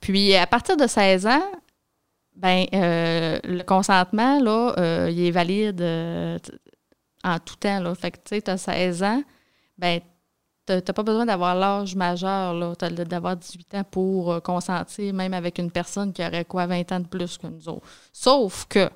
[0.00, 1.50] Puis à partir de 16 ans,
[2.34, 5.82] ben, euh, le consentement, là, euh, il est valide
[7.22, 7.80] en tout temps.
[7.80, 7.94] Là.
[7.94, 9.22] Fait que, tu sais, tu as 16 ans,
[9.76, 10.00] ben,
[10.66, 15.58] tu n'as pas besoin d'avoir l'âge majeur, là, d'avoir 18 ans pour consentir, même avec
[15.58, 17.86] une personne qui aurait quoi, 20 ans de plus que nous autres.
[18.12, 18.88] Sauf que,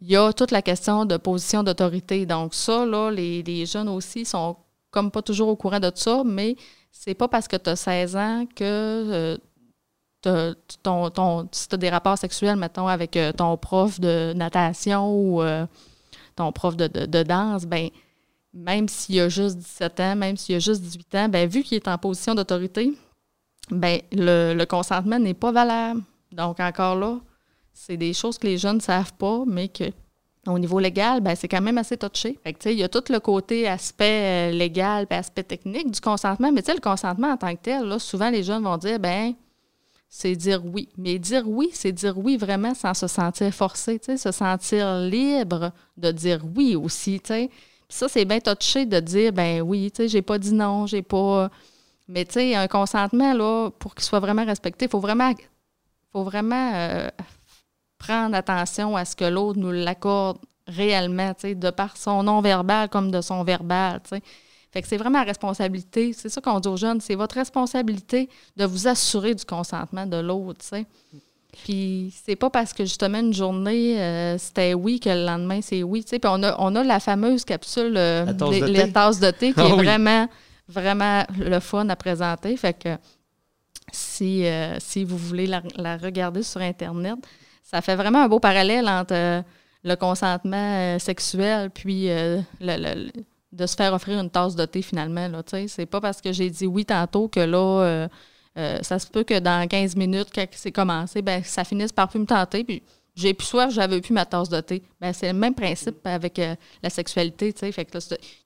[0.00, 2.26] il y a toute la question de position d'autorité.
[2.26, 4.56] Donc, ça, là, les, les, jeunes aussi sont
[4.90, 6.56] comme pas toujours au courant de ça, mais
[6.92, 9.38] c'est pas parce que tu as 16 ans que
[10.26, 14.32] euh, ton, ton, si tu as des rapports sexuels, mettons, avec euh, ton prof de
[14.34, 15.66] natation ou euh,
[16.36, 17.88] ton prof de, danse, ben
[18.52, 21.76] même s'il a juste 17 ans, même s'il a juste 18 ans, ben vu qu'il
[21.76, 22.92] est en position d'autorité,
[23.70, 26.02] ben le consentement n'est pas valable.
[26.32, 27.18] Donc, encore là,
[27.78, 29.84] c'est des choses que les jeunes ne savent pas, mais que
[30.46, 32.38] au niveau légal, ben, c'est quand même assez touché.
[32.64, 36.62] il y a tout le côté aspect euh, légal et aspect technique du consentement, mais
[36.66, 39.34] le consentement en tant que tel, là, souvent les jeunes vont dire ben
[40.08, 40.88] c'est dire oui.
[40.96, 46.10] Mais dire oui, c'est dire oui vraiment sans se sentir forcé, se sentir libre de
[46.10, 47.20] dire oui aussi.
[47.90, 51.50] Ça, c'est bien touché de dire ben oui, j'ai pas dit non, j'ai pas.
[52.08, 55.32] Mais tu sais, un consentement, là, pour qu'il soit vraiment respecté, il faut vraiment,
[56.12, 57.08] faut vraiment euh,
[57.98, 63.20] prendre attention à ce que l'autre nous l'accorde réellement, de par son non-verbal comme de
[63.20, 64.00] son verbal.
[64.70, 66.12] Fait que c'est vraiment la responsabilité.
[66.12, 70.18] C'est ça qu'on dit aux jeunes, c'est votre responsabilité de vous assurer du consentement de
[70.18, 70.64] l'autre.
[71.64, 75.82] Puis c'est pas parce que justement une journée euh, c'était oui que le lendemain c'est
[75.82, 76.04] oui.
[76.06, 79.66] Puis on a, on a la fameuse capsule euh, les, tasses de thé qui ah
[79.66, 80.28] est vraiment,
[80.68, 82.54] vraiment le fun à présenter.
[82.58, 82.96] Fait que
[83.90, 87.16] si, euh, si vous voulez la, regarder sur Internet,
[87.70, 89.42] ça fait vraiment un beau parallèle entre euh,
[89.84, 95.28] le consentement euh, sexuel puis euh, de se faire offrir une tasse de thé finalement.
[95.66, 98.08] C'est pas parce que j'ai dit oui tantôt que là,
[98.82, 102.18] ça se peut que dans 15 minutes, quand c'est commencé, ben, ça finisse par plus
[102.18, 102.64] me tenter.
[102.64, 102.82] Puis
[103.14, 104.82] j'ai plus soif, j'avais plus ma tasse de thé.
[105.00, 106.40] Ben, c'est le même principe avec
[106.82, 107.52] la sexualité.
[107.52, 107.98] Fait que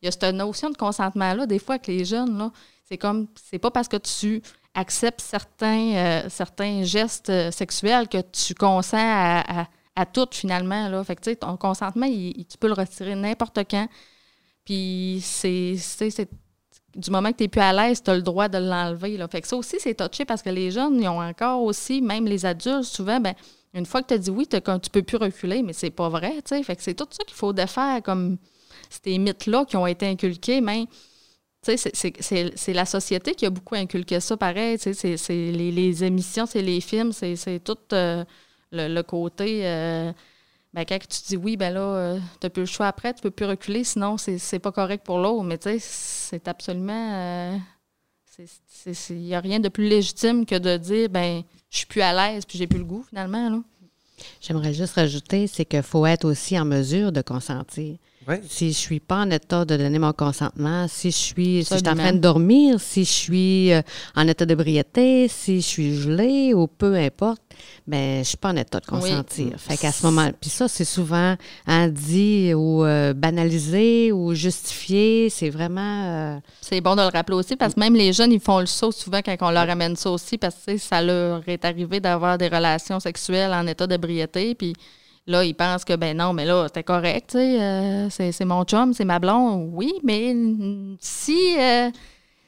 [0.02, 2.50] il y a cette notion de consentement-là, des fois, avec les jeunes, là,
[2.84, 4.42] c'est comme, c'est pas parce que tu
[4.74, 10.88] accepte certains, euh, certains gestes euh, sexuels que tu consens à, à, finalement.
[10.88, 11.04] Là.
[11.04, 13.86] Fait que, ton consentement, tu peux le retirer n'importe quand.
[14.64, 15.76] Puis c'est,
[16.94, 19.18] du moment que tu n'es plus à l'aise, tu as le droit de l'enlever.
[19.30, 22.26] Fait que ça aussi, c'est touché parce que les jeunes, ils ont encore aussi, même
[22.26, 23.34] les adultes, souvent, ben,
[23.74, 26.08] une fois que tu as dit oui, tu ne peux plus reculer, mais c'est pas
[26.08, 26.34] vrai.
[26.46, 28.38] Fait que c'est tout ça qu'il faut défaire comme
[28.90, 30.86] ces mythes-là qui ont été inculqués, mais
[31.62, 34.78] c'est la société qui a beaucoup inculqué ça, pareil.
[34.78, 38.24] C'est les, les, émissions, c'est les films, c'est tout euh,
[38.72, 39.60] le, côté.
[39.66, 40.12] Euh,
[40.74, 43.22] ben, quand tu dis oui, ben là, euh, tu n'as plus le choix après, tu
[43.22, 45.44] peux plus reculer, sinon c'est pas correct pour l'autre.
[45.44, 47.60] Mais tu sais, c'est absolument.
[48.38, 52.12] Il n'y a rien de plus légitime que de dire, ben, je suis plus à
[52.12, 53.62] l'aise, puis j'ai plus le goût, finalement.
[54.40, 57.98] J'aimerais juste rajouter, c'est qu'il faut être aussi en mesure de consentir.
[58.48, 61.78] Si je suis pas en état de donner mon consentement, si je suis, si je
[61.78, 63.82] suis en train de dormir, si je suis euh,
[64.14, 67.42] en état d'ébriété, si je suis gelée ou peu importe,
[67.86, 69.58] ben je suis pas en état de consentir.
[69.58, 75.28] Fait qu'à ce moment, puis ça c'est souvent hein, dit ou euh, banalisé ou justifié,
[75.28, 76.04] c'est vraiment.
[76.04, 78.66] Euh, c'est bon de le rappeler aussi parce que même les jeunes ils font le
[78.66, 82.38] saut souvent quand on leur amène ça aussi parce que ça leur est arrivé d'avoir
[82.38, 84.74] des relations sexuelles en état d'ébriété puis
[85.26, 88.64] Là, ils pensent que, ben non, mais là, c'était correct, tu sais, euh, c'est mon
[88.64, 89.70] chum, c'est ma blonde.
[89.72, 90.34] Oui, mais
[90.98, 91.90] si, euh,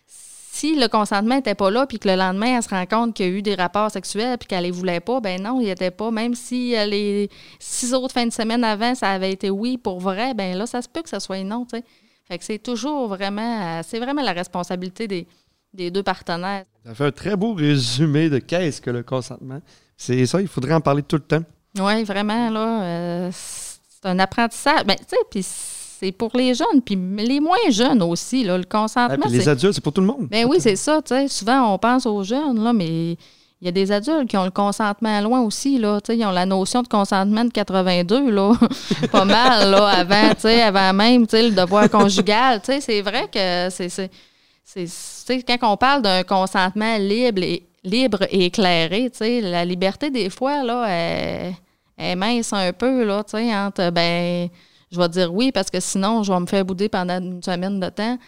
[0.09, 3.27] si le consentement n'était pas là, puis que le lendemain, elle se rend compte qu'il
[3.27, 5.93] y a eu des rapports sexuels, puis qu'elle les voulait pas, ben non, il était
[5.93, 6.11] pas.
[6.11, 10.01] Même si euh, les six autres fins de semaine avant, ça avait été oui pour
[10.01, 11.85] vrai, ben là, ça se peut que ça soit non, tu sais.
[12.27, 15.29] Fait que c'est toujours vraiment, c'est vraiment la responsabilité des,
[15.75, 16.65] des deux partenaires.
[16.85, 19.61] Ça fait un très beau résumé de qu'est-ce que le consentement.
[19.97, 21.45] C'est ça, il faudrait en parler tout le temps.
[21.79, 24.85] Oui, vraiment, là, euh, c'est un apprentissage.
[24.85, 28.65] Ben, tu sais, puis c'est pour les jeunes, puis les moins jeunes aussi, là, le
[28.65, 29.25] consentement.
[29.27, 30.29] Ah, les adultes, c'est pour tout le monde.
[30.31, 31.29] Ben oui, c'est ça, tu sais.
[31.29, 33.17] Souvent, on pense aux jeunes, là, mais
[33.61, 36.01] il y a des adultes qui ont le consentement loin aussi, là.
[36.01, 38.53] Tu sais, ils ont la notion de consentement de 82, là.
[39.11, 42.61] Pas mal, là, avant, tu sais, avant même, tu sais, le devoir conjugal.
[42.61, 44.11] Tu sais, c'est vrai que c'est...
[44.65, 50.11] c'est quand on parle d'un consentement libre et, libre et éclairé, tu sais, la liberté,
[50.11, 51.55] des fois, là, elle,
[51.97, 54.49] elle mince un peu, là, tu sais, entre, ben,
[54.91, 57.81] je vais dire oui parce que sinon, je vais me faire bouder pendant une semaine
[57.81, 58.19] de temps.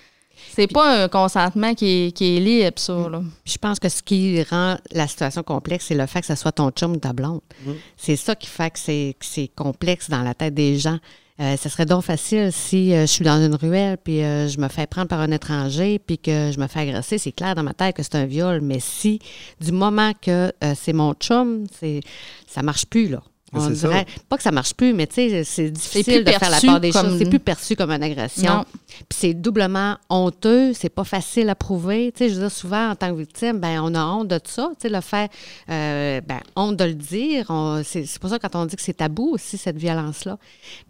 [0.52, 3.08] C'est pas un consentement qui est, qui est libre, ça.
[3.08, 3.22] Là.
[3.44, 6.52] je pense que ce qui rend la situation complexe, c'est le fait que ce soit
[6.52, 7.40] ton chum ou ta blonde.
[7.64, 7.72] Mm.
[7.96, 10.98] C'est ça qui fait que c'est complexe dans la tête des gens.
[11.38, 14.58] Euh, ce serait donc facile si euh, je suis dans une ruelle puis euh, je
[14.58, 17.18] me fais prendre par un étranger puis que je me fais agresser.
[17.18, 18.60] C'est clair dans ma tête que c'est un viol.
[18.62, 19.18] Mais si,
[19.60, 22.00] du moment que c'est mon chum, c'est
[22.46, 23.22] ça marche plus, là.
[23.52, 26.60] On dirait, pas que ça marche plus, mais tu sais, c'est difficile de faire la
[26.60, 27.18] part des choses.
[27.18, 28.64] C'est plus perçu comme une agression.
[29.08, 32.12] Puis c'est doublement honteux, c'est pas facile à prouver.
[32.12, 34.40] Tu sais, je veux dire, souvent, en tant que victime, ben on a honte de
[34.44, 34.70] ça.
[34.74, 35.30] Tu sais, le fait,
[35.70, 37.46] euh, ben, honte de le dire.
[37.84, 40.38] C'est pour ça, quand on dit que c'est tabou aussi, cette violence-là.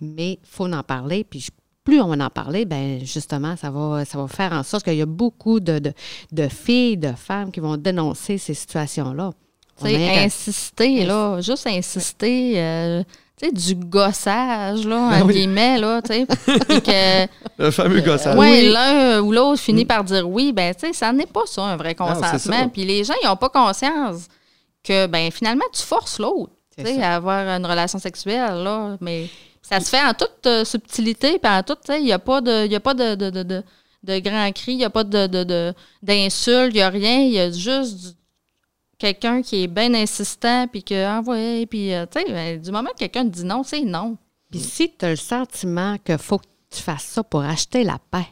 [0.01, 1.25] Mais il faut en parler.
[1.25, 1.49] Puis
[1.85, 4.97] plus on va en parler, ben justement, ça va, ça va faire en sorte qu'il
[4.97, 5.93] y a beaucoup de, de,
[6.33, 9.33] de filles, de femmes qui vont dénoncer ces situations-là.
[9.83, 13.03] Tu sais, insister, là, juste insister, euh,
[13.39, 15.35] tu sais, du gossage, là, Ben en oui.
[15.35, 16.27] guillemets, là, tu sais.
[16.27, 17.27] que,
[17.63, 18.37] Le fameux gossage.
[18.39, 21.63] ouais, l'un ou l'autre finit par dire oui, ben, tu sais, ça n'est pas ça,
[21.63, 22.69] un vrai consentement.
[22.71, 24.29] Puis les gens, ils n'ont pas conscience
[24.83, 28.97] que, ben, finalement, tu forces l'autre, tu sais, à avoir une relation sexuelle, là.
[29.03, 29.29] Mais
[29.61, 32.19] ça se fait en toute euh, subtilité, puis en toute, tu sais, il n'y a
[32.19, 33.63] pas de, y a pas de, de, de, de,
[34.05, 37.19] de grands cris, il n'y a pas de, de, de- d'insultes, il n'y a rien,
[37.21, 38.09] il y a juste du-
[38.99, 42.71] quelqu'un qui est bien insistant, puis que, ah ouais, puis, euh, tu sais, ben, du
[42.71, 44.17] moment que quelqu'un te dit non, c'est non.
[44.51, 47.99] Puis si tu as le sentiment qu'il faut que tu fasses ça pour acheter la
[48.11, 48.27] paix,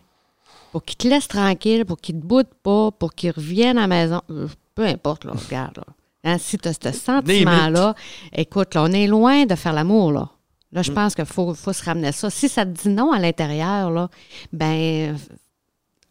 [0.72, 3.82] pour qu'il te laisse tranquille, pour qu'il ne te boude pas, pour qu'il revienne à
[3.82, 5.84] la maison, euh, peu importe, là, regarde, là.
[6.26, 7.94] Hein, si tu as ce sentiment-là,
[8.32, 10.30] écoute, là, on est loin de faire l'amour, là.
[10.72, 12.30] Là, je pense qu'il faut, faut se ramener à ça.
[12.30, 14.08] Si ça te dit non à l'intérieur, là,
[14.52, 15.16] ben,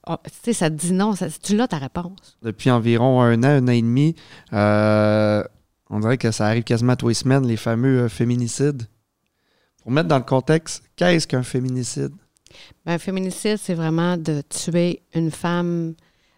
[0.07, 2.37] oh, tu sais, ça te dit non, ça- tu l'as ta réponse.
[2.41, 4.15] Depuis environ un an, un an et demi,
[4.53, 5.43] euh,
[5.89, 8.83] on dirait que ça arrive quasiment tous les semaines, les fameux euh, féminicides.
[9.81, 12.11] Pour mettre dans le contexte, qu'est-ce qu'un féminicide?
[12.85, 15.95] Ben, un féminicide, c'est vraiment de tuer une femme.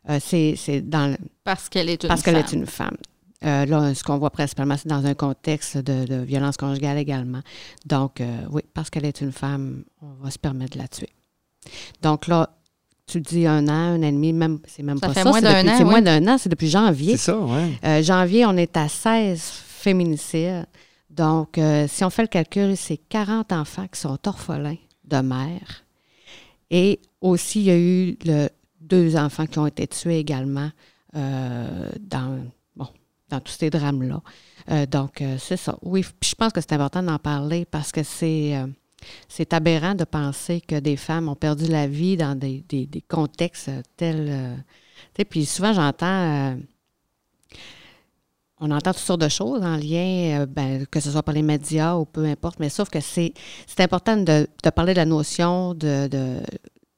[0.09, 2.59] euh, c'est c'est dans le- Parce qu'elle est une Parce qu'elle est femme.
[2.59, 2.97] une femme.
[3.43, 7.41] Euh, là, ce qu'on voit principalement, c'est dans un contexte de, de violence conjugale également.
[7.85, 11.09] Donc, euh, oui, parce qu'elle est une femme, on va se permettre de la tuer.
[12.01, 12.49] Donc là,
[13.07, 15.29] tu dis un an, un an et demi, même, c'est même Ça pas fait ça.
[15.29, 15.89] moins c'est depuis- an, C'est oui.
[15.89, 17.17] moins d'un an, c'est depuis janvier.
[17.17, 17.71] C'est ça, ouais.
[17.83, 20.65] Euh, janvier, on est à 16 féminicides.
[21.09, 24.75] Donc, euh, si on fait le calcul, c'est 40 enfants qui sont orphelins
[25.05, 25.83] de mère.
[26.71, 28.49] Et aussi, il y a eu le-
[28.81, 30.69] deux enfants qui ont été tués également
[31.15, 32.39] euh, dans,
[32.75, 32.87] bon,
[33.29, 34.21] dans tous ces drames-là.
[34.69, 35.77] Euh, donc, euh, c'est ça.
[35.81, 38.67] Oui, puis je pense que c'est important d'en parler parce que c'est, euh,
[39.27, 42.63] c'est aberrant de penser que des femmes ont perdu la vie dans des,
[43.07, 44.27] contextes tels.
[44.29, 46.53] euh, puis souvent, j'entends.
[46.53, 46.55] euh,
[48.59, 51.41] on entend toutes sortes de choses en lien, euh, ben, que ce soit par les
[51.41, 53.33] médias ou peu importe, mais sauf que c'est,
[53.79, 56.41] important de, parler de la notion de,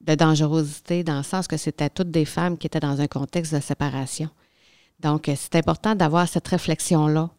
[0.02, 3.60] dangerosité dans le sens que c'était toutes des femmes qui étaient dans un contexte de
[3.60, 4.30] séparation.
[5.00, 7.30] Donc, c'est important d'avoir cette réflexion-là,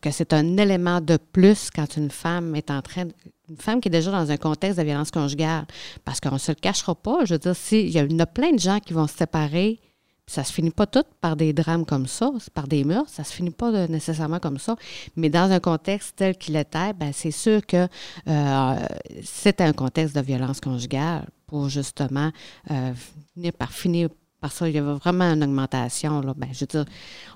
[0.00, 3.04] que c'est un élément de plus quand une femme est en train,
[3.48, 5.66] une femme qui est déjà dans un contexte de violence conjugale,
[6.04, 7.24] parce qu'on ne se le cachera pas.
[7.24, 9.80] Je veux dire, si, il y en a plein de gens qui vont se séparer,
[10.26, 13.24] puis ça se finit pas tout par des drames comme ça, par des meurtres, ça
[13.24, 14.76] se finit pas nécessairement comme ça.
[15.16, 17.86] Mais dans un contexte tel qu'il était, ben c'est sûr que
[18.28, 18.76] euh,
[19.22, 22.30] c'est un contexte de violence conjugale pour justement
[22.70, 22.92] euh,
[23.34, 24.08] finir par finir
[24.44, 24.68] par ça.
[24.68, 26.20] Il y a vraiment une augmentation.
[26.20, 26.34] Là.
[26.36, 26.84] Ben, je veux dire,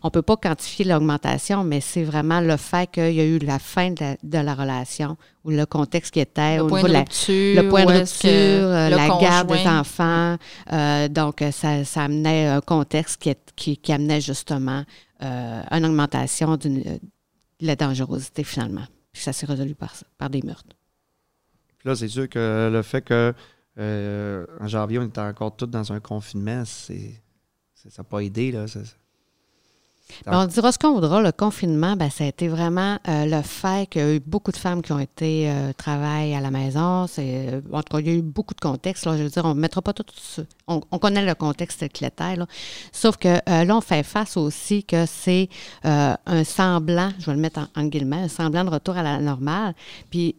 [0.02, 3.58] on peut pas quantifier l'augmentation, mais c'est vraiment le fait qu'il y a eu la
[3.58, 6.88] fin de la, de la relation ou le contexte qui était Le au point niveau
[6.88, 7.62] de la, rupture.
[7.62, 10.36] le point de rupture, euh, le la garde des enfants.
[10.72, 14.84] Euh, donc, euh, ça, ça amenait un contexte qui, est- qui, qui amenait justement
[15.22, 17.00] euh, une augmentation d'une- de
[17.62, 18.84] la dangerosité finalement.
[19.12, 20.76] Puis ça s'est résolu par, ça, par des meurtres.
[21.78, 23.32] Puis là, c'est sûr que le fait que
[23.78, 27.22] euh, en janvier, on était encore tous dans un confinement, c'est,
[27.74, 28.50] ça n'a pas aidé.
[28.50, 28.66] Là,
[30.26, 33.42] Mais on dira ce qu'on voudra, le confinement, ben, ça a été vraiment euh, le
[33.42, 36.50] fait qu'il y a eu beaucoup de femmes qui ont été euh, travailler à la
[36.50, 37.06] maison.
[37.06, 39.06] C'est, euh, en tout cas, il y a eu beaucoup de contextes.
[39.06, 40.04] Là, je veux dire, on ne mettra pas tout.
[40.66, 42.36] On, on connaît le contexte qu'il était.
[42.90, 45.48] Sauf que là, on fait face aussi que c'est
[45.84, 49.20] un semblant, je vais le mettre en, en guillemets, un semblant de retour à la
[49.20, 49.74] normale.
[50.10, 50.36] Puis,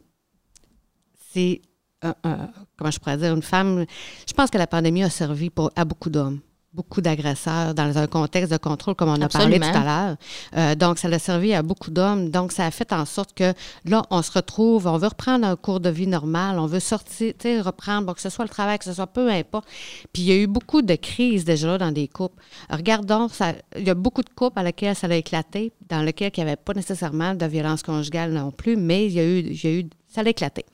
[1.31, 1.61] c'est,
[2.01, 3.85] un- un- comment je pourrais dire, une femme.
[4.27, 6.39] Je pense que la pandémie a servi pour, à beaucoup d'hommes
[6.71, 10.17] beaucoup d'agresseurs dans un contexte de contrôle, comme on a parlé tout à l'heure.
[10.55, 12.29] Euh, donc, ça a servi à beaucoup d'hommes.
[12.29, 13.53] Donc, ça a fait en sorte que
[13.85, 17.33] là, on se retrouve, on veut reprendre un cours de vie normal, on veut sortir,
[17.39, 19.67] tu sais, reprendre, bon, que ce soit le travail, que ce soit peu importe.
[20.13, 22.41] Puis, il y a eu beaucoup de crises déjà là, dans des couples.
[22.69, 26.31] Regardons, ça, il y a beaucoup de couples à lesquels ça a éclaté, dans lesquels
[26.37, 29.39] il n'y avait pas nécessairement de violence conjugale non plus, mais il y a eu,
[29.39, 30.65] il y a eu ça a éclaté.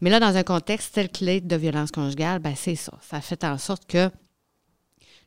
[0.00, 2.92] Mais là, dans un contexte tel qu'il est de violence conjugale, ben c'est ça.
[3.08, 4.10] Ça fait en sorte que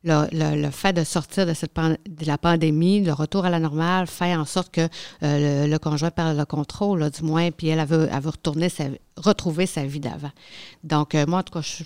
[0.04, 4.08] le, le- fait de sortir de, cette de la pandémie, le retour à la normale,
[4.08, 4.82] fait en sorte que
[5.24, 8.10] euh, le, conjoint perd le contrôle, du moins, puis elle, veut,
[8.70, 8.86] sa,
[9.18, 10.32] retrouver sa vie d'avant.
[10.84, 11.84] Donc, euh, moi, en tout cas, je-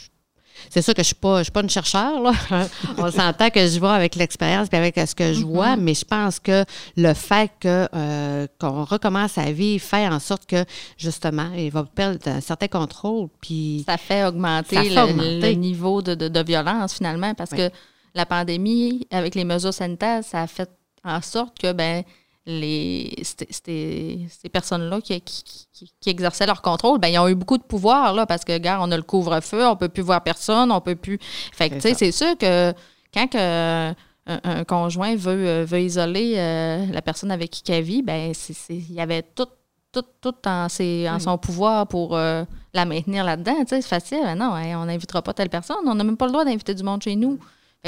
[0.70, 2.22] c'est sûr que je ne suis, pas- je suis pas une chercheur.
[2.22, 2.32] Là.
[2.98, 6.06] On s'entend que je vois avec l'expérience et avec ce que je vois, mais je
[6.06, 6.64] pense que
[6.98, 10.66] le fait que, euh, qu'on recommence sa vie fait en sorte que,
[10.98, 13.28] justement, il va perdre un certain contrôle.
[13.42, 17.58] Puis, Ça fait augmenter, Ça fait le, niveau de, de- de violence, finalement, parce Oui.
[17.58, 17.70] que
[18.14, 20.70] la pandémie, avec les mesures sanitaires, ça a fait
[21.04, 22.04] en sorte que ben
[22.46, 28.14] les, ces, personnes-là qui, qui, exerçaient leur contrôle, ben, ils ont eu beaucoup de pouvoir,
[28.14, 30.96] là, parce que, regarde, on a le couvre-feu, on peut plus voir personne, on peut
[30.96, 31.18] plus.
[31.22, 32.74] Fait que, tu sais, c'est sûr que
[33.14, 33.94] quand que,
[34.28, 38.34] un, conjoint veut, euh, veut isoler euh, la personne avec qui il vit, ben,
[38.70, 39.48] il y avait tout,
[39.92, 42.44] tout, tout en, ses, en son pouvoir pour euh,
[42.74, 43.56] la maintenir là-dedans.
[43.60, 44.22] Tu sais, c'est facile.
[44.24, 45.78] Ben non, on n'invitera pas telle personne.
[45.86, 47.40] On n'a même pas le droit d'inviter du monde chez nous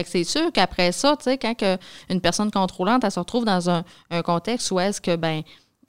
[0.05, 1.55] c'est sûr qu'après ça, tu sais, quand
[2.09, 3.83] une personne contrôlante, elle se retrouve dans un,
[4.23, 5.41] contexte où est-ce que, ben,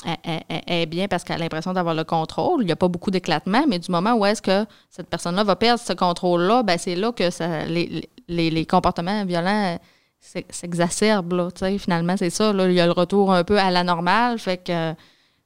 [0.05, 2.63] elle, est bien parce qu'elle a l'impression d'avoir le contrôle.
[2.63, 5.57] Il n'y a pas beaucoup d'éclatement, mais du moment où est-ce que cette personne-là va
[5.57, 9.79] perdre ce contrôle-là, ben c'est là que ça, les, comportements violents
[10.21, 11.51] s'exacerbent.
[11.79, 12.53] Finalement, c'est ça.
[12.53, 14.39] Là, il y a le retour un peu à la normale.
[14.39, 14.95] Fait que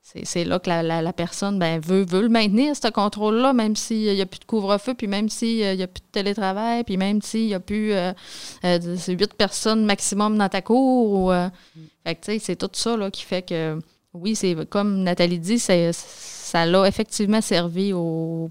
[0.03, 4.21] c'est là que la, personne ben, veut, veut le maintenir, ce contrôle-là, même s'il n'y
[4.21, 7.47] a plus de couvre-feu, puis même s'il n'y a plus de télétravail, puis même s'il
[7.47, 8.13] n'y a plus euh,
[8.65, 11.31] euh, huit personnes maximum dans ta cour.
[11.31, 11.49] Euh,
[12.05, 13.79] fait que, c'est tout ça là, qui fait que,
[14.13, 18.51] oui, c'est comme Nathalie dit, ça l'a effectivement servi aux,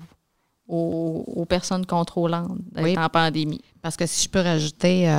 [0.68, 3.62] aux, personnes contrôlantes en pandémie.
[3.82, 5.14] Parce que si je peux rajouter,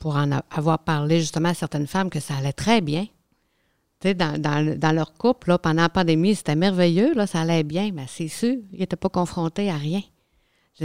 [0.00, 3.06] pour en avoir parlé justement à certaines femmes, que ça allait très bien
[4.04, 7.90] dans, dans, dans, leur couple, là, pendant la pandémie, c'était merveilleux, là, ça allait bien,
[7.92, 10.02] mais c'est sûr, ils n'étaient pas confrontés à rien.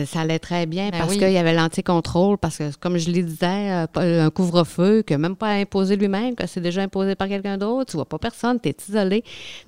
[0.06, 3.22] Ça allait très bien ben parce qu'il y avait l'anticontrôle, parce que, comme je le
[3.22, 7.60] disais, euh, un couvre-feu que même pas imposé lui-même, que c'est déjà imposé par quelqu'un
[7.60, 9.24] d'autre, tu vois pas personne, tu es isolé,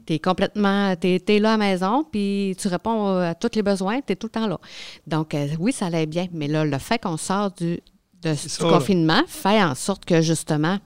[0.08, 3.62] tu es complètement, tu es, là à la maison, puis tu réponds à tous les
[3.62, 4.60] besoins, tu es tout le temps là.
[5.06, 7.80] Donc, euh, oui, ça allait bien, mais là, le fait qu'on sort du,
[8.24, 10.80] du confinement fait en sorte que, justement,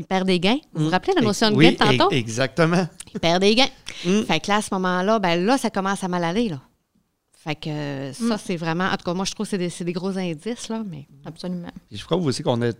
[0.00, 0.58] il perd des gains.
[0.72, 0.92] Vous vous mm.
[0.92, 2.10] rappelez la notion de gain tantôt?
[2.10, 2.88] exactement.
[3.12, 3.68] Il perd des gains.
[4.06, 4.22] Mm.
[4.22, 6.60] Fait que là, à ce moment-là, ben là, ça commence à mal aller, là.
[7.32, 8.38] Fait que ça, mm.
[8.42, 8.86] c'est vraiment...
[8.86, 11.68] En tout cas, moi, je trouve que c'est des, gros indices, là, mais absolument.
[11.90, 12.76] je crois aussi qu'on est...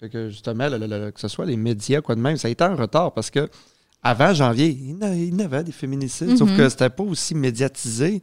[0.00, 3.12] Que justement, que ce soit les médias, quoi de même, ça a été en retard
[3.12, 3.50] parce que
[4.02, 6.56] avant janvier, il y avait des féminicides, sauf mm-hmm.
[6.56, 8.22] que c'était pas aussi médiatisé.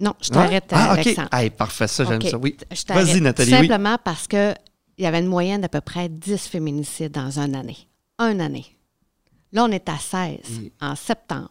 [0.00, 1.28] Non, je t'arrête, ah, Alexandre.
[1.30, 2.56] Ah, parfait, ça, j'aime ça, oui.
[2.88, 4.52] Vas-y, Nathalie, Simplement parce que
[4.98, 7.78] il y avait une moyenne d'à peu près 10 féminicides dans une année.
[8.18, 8.66] Une année.
[9.52, 10.38] Là, on est à 16
[10.80, 11.48] en septembre.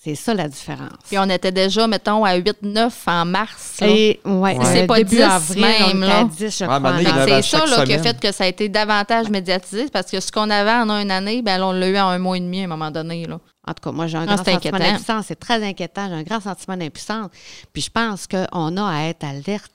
[0.00, 0.96] C'est ça la différence.
[1.08, 3.82] Puis on était déjà, mettons, à 8-9 en mars.
[3.82, 6.00] Et, ouais, C'est pas début 10 avril, même.
[6.00, 6.24] Là.
[6.24, 7.26] 10, je crois.
[7.26, 10.30] c'est ça là, qui a fait que ça a été davantage médiatisé parce que ce
[10.30, 12.64] qu'on avait en une année, ben, on l'a eu en un mois et demi à
[12.64, 13.26] un moment donné.
[13.26, 13.40] Là.
[13.66, 15.24] En tout cas, moi, j'ai un ah, grand sentiment d'impuissance.
[15.26, 16.08] C'est très inquiétant.
[16.08, 17.30] J'ai un grand sentiment d'impuissance.
[17.72, 19.72] Puis je pense qu'on a à être alerte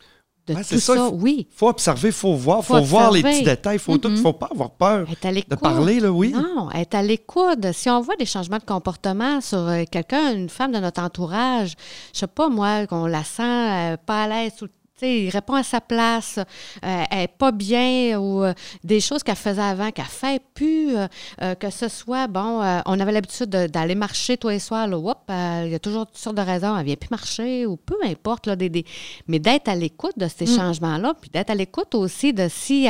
[0.48, 1.48] de tout ça, il oui.
[1.52, 4.34] faut observer, il faut voir, il faut, voir les petits détails, il faut tout, faut
[4.34, 6.34] pas avoir peur de parler, là, oui.
[6.34, 7.72] Non, être à l'écoute.
[7.72, 11.76] Si on voit des changements de comportement sur euh, quelqu'un, une femme de notre entourage,
[12.14, 14.72] je sais pas, moi, qu'on la sent euh, pas à l'aise tout le
[15.04, 19.36] il répond à sa place, euh, elle n'est pas bien ou euh, des choses qu'elle
[19.36, 24.38] faisait avant, qu'elle fait plus, euh, que ce soit, bon, on avait l'habitude d'aller marcher
[24.38, 27.10] tous les soirs, il y a toujours toutes sortes de raisons, elle ne vient plus
[27.10, 28.86] marcher ou peu importe, là, des,
[29.28, 30.58] mais d'être à l'écoute de ces mm.
[30.58, 32.88] changements-là, puis d'être à l'écoute aussi de si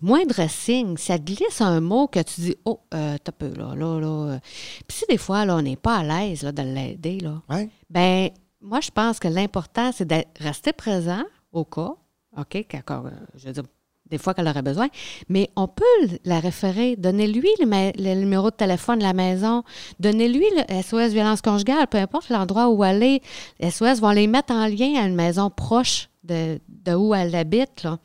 [0.00, 4.00] moindre signe, si elle glisse un mot que tu dis, oh, t'as peu, là, là,
[4.00, 4.38] là.
[4.86, 7.42] Puis si des fois, là, on n'est pas à l'aise de l'aider, là,
[7.90, 8.30] ben
[8.60, 11.94] moi, je pense que l'important, c'est de rester présent au cas,
[12.36, 13.64] OK, euh, je veux dire,
[14.06, 14.88] des fois qu'elle aurait besoin,
[15.28, 15.84] mais on peut
[16.24, 19.62] la référer, donnez-lui le, numéro de téléphone de la maison,
[19.98, 23.22] donnez-lui le SOS violence conjugale, peu importe l'endroit où elle est,
[23.62, 27.84] SOS vont les mettre en lien à une maison proche de, de où elle habite,
[27.84, 27.98] là.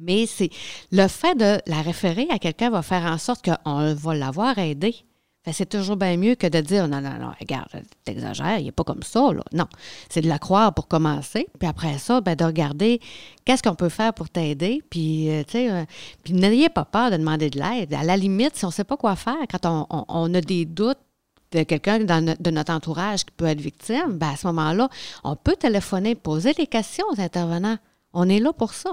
[0.00, 0.50] Mais c'est
[0.90, 4.96] le fait de la référer à quelqu'un va faire en sorte qu'on va l'avoir aidée
[5.52, 7.68] c'est toujours bien mieux que de dire non, non, non, regarde,
[8.04, 9.32] t'exagères, il n'est pas comme ça.
[9.32, 9.42] Là.
[9.52, 9.66] Non.
[10.08, 11.46] C'est de la croire pour commencer.
[11.58, 13.00] Puis après ça, ben, de regarder
[13.44, 14.82] qu'est-ce qu'on peut faire pour t'aider.
[14.88, 15.84] Puis, euh, euh,
[16.30, 17.92] n'ayez pas peur de demander de l'aide.
[17.92, 20.98] À la limite, si on ne sait pas quoi faire, quand on, a des doutes
[21.52, 24.88] de quelqu'un de notre entourage qui peut être victime, ben à ce moment-là,
[25.22, 27.76] on peut téléphoner, poser des questions aux intervenants.
[28.12, 28.90] On est là pour ça.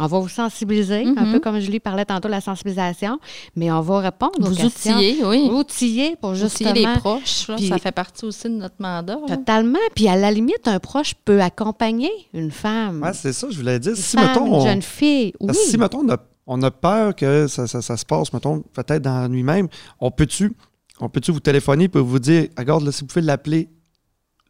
[0.00, 1.40] On va vous sensibiliser, un peu mm-hmm.
[1.40, 3.20] comme Julie parlait tantôt de la sensibilisation,
[3.54, 4.96] mais on va répondre aux vous questions.
[4.96, 5.48] Outiller, oui.
[5.52, 6.70] Outiller pour justement...
[6.70, 9.18] Outiller les proches, ça fait partie aussi de notre mandat.
[9.28, 9.78] Totalement.
[9.94, 13.02] Puis à la limite, un proche peut accompagner une femme.
[13.04, 13.92] Oui, c'est ça, je voulais dire.
[13.92, 15.54] Une si, femme, une jeune fille, oui.
[15.54, 16.04] Si, mettons,
[16.46, 19.68] on a, peur que ça, se passe, mettons, peut-être dans lui-même,
[20.00, 20.52] on peut-tu
[21.00, 23.68] on peut vous téléphoner pour vous dire, regarde, là, si vous pouvez l'appeler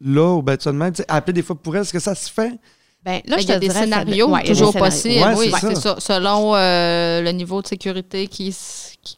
[0.01, 2.59] là, ou tout de même, appeler des fois pour elle, est-ce que ça se fait?
[3.05, 5.35] Ben, là, ben, il y a des scénarios toujours possibles.
[5.37, 5.95] oui, c'est ça.
[5.99, 8.55] Selon euh, le niveau de sécurité qui,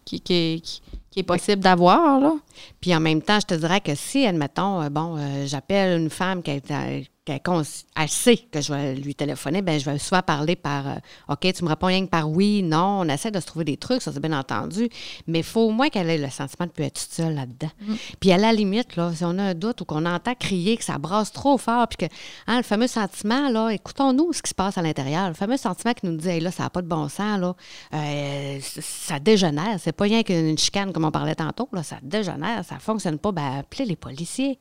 [0.04, 0.62] qui, qui,
[1.18, 2.34] qui est possible d'avoir.
[2.80, 6.10] Puis en même temps, je te dirais que si, admettons, euh, bon, euh, j'appelle une
[6.10, 6.52] femme qui,
[7.28, 10.96] qu'elle sait que je vais lui téléphoner, ben je vais souvent parler par euh,
[11.30, 13.02] OK, tu me réponds rien que par oui, non.
[13.02, 14.90] On essaie de se trouver des trucs, ça c'est bien entendu.
[15.28, 17.70] Mais il faut au moins qu'elle ait le sentiment de ne plus être seule là-dedans.
[17.82, 17.94] Mm.
[18.20, 20.84] Puis à la limite, là, si on a un doute ou qu'on entend crier, que
[20.84, 22.14] ça brasse trop fort, puis que
[22.48, 25.28] hein, le fameux sentiment, là, écoutons-nous ce qui se passe à l'intérieur.
[25.28, 27.56] Le fameux sentiment qui nous dit là, ça n'a pas de bon sens, là,
[27.94, 29.78] euh, ça dégénère.
[29.80, 33.32] C'est pas rien qu'une chicane comme on parlait tantôt, là, ça dégénère, ça fonctionne pas.
[33.32, 34.60] Ben, appelez les policiers.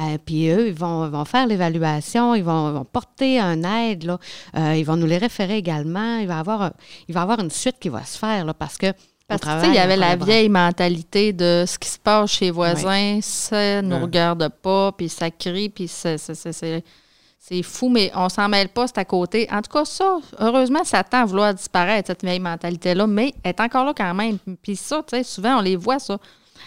[0.00, 4.18] Euh, puis eux, ils vont, vont faire l'évaluation, ils vont, porter un aide, là.
[4.56, 6.18] Euh, ils vont nous les référer également.
[6.18, 6.72] Il va y avoir,
[7.08, 8.92] il va avoir une suite qui va se faire là, parce que
[9.26, 12.50] parce que, il y avait la vieille mentalité de ce qui se passe chez les
[12.50, 18.48] voisins, ça ne nous regarde pas, puis ça crie, puis c'est fou, mais on s'en
[18.48, 19.48] mêle pas, c'est à côté.
[19.50, 23.50] En tout cas, ça, heureusement, ça tend à vouloir disparaître, cette vieille mentalité-là, mais elle
[23.50, 24.38] est encore là quand même.
[24.62, 26.18] Puis ça, tu sais, souvent, on les voit, ça.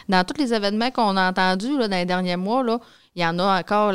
[0.09, 2.80] Dans tous les événements qu'on a entendus là, dans les derniers mois, là,
[3.18, 3.91] il y en a encore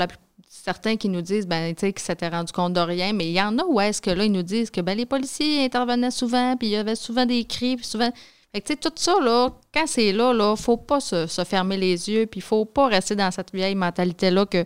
[0.49, 3.57] certains qui nous disent ben, qu'ils s'étaient rendu compte de rien, mais il y en
[3.57, 6.69] a où est-ce que là, ils nous disent que ben, les policiers intervenaient souvent, puis
[6.69, 8.11] il y avait souvent des cris, puis souvent.
[8.53, 12.11] Fait que, tout ça, là, quand c'est là, il ne faut pas se, fermer les
[12.11, 14.65] yeux, puis il faut pas rester dans cette vieille mentalité-là que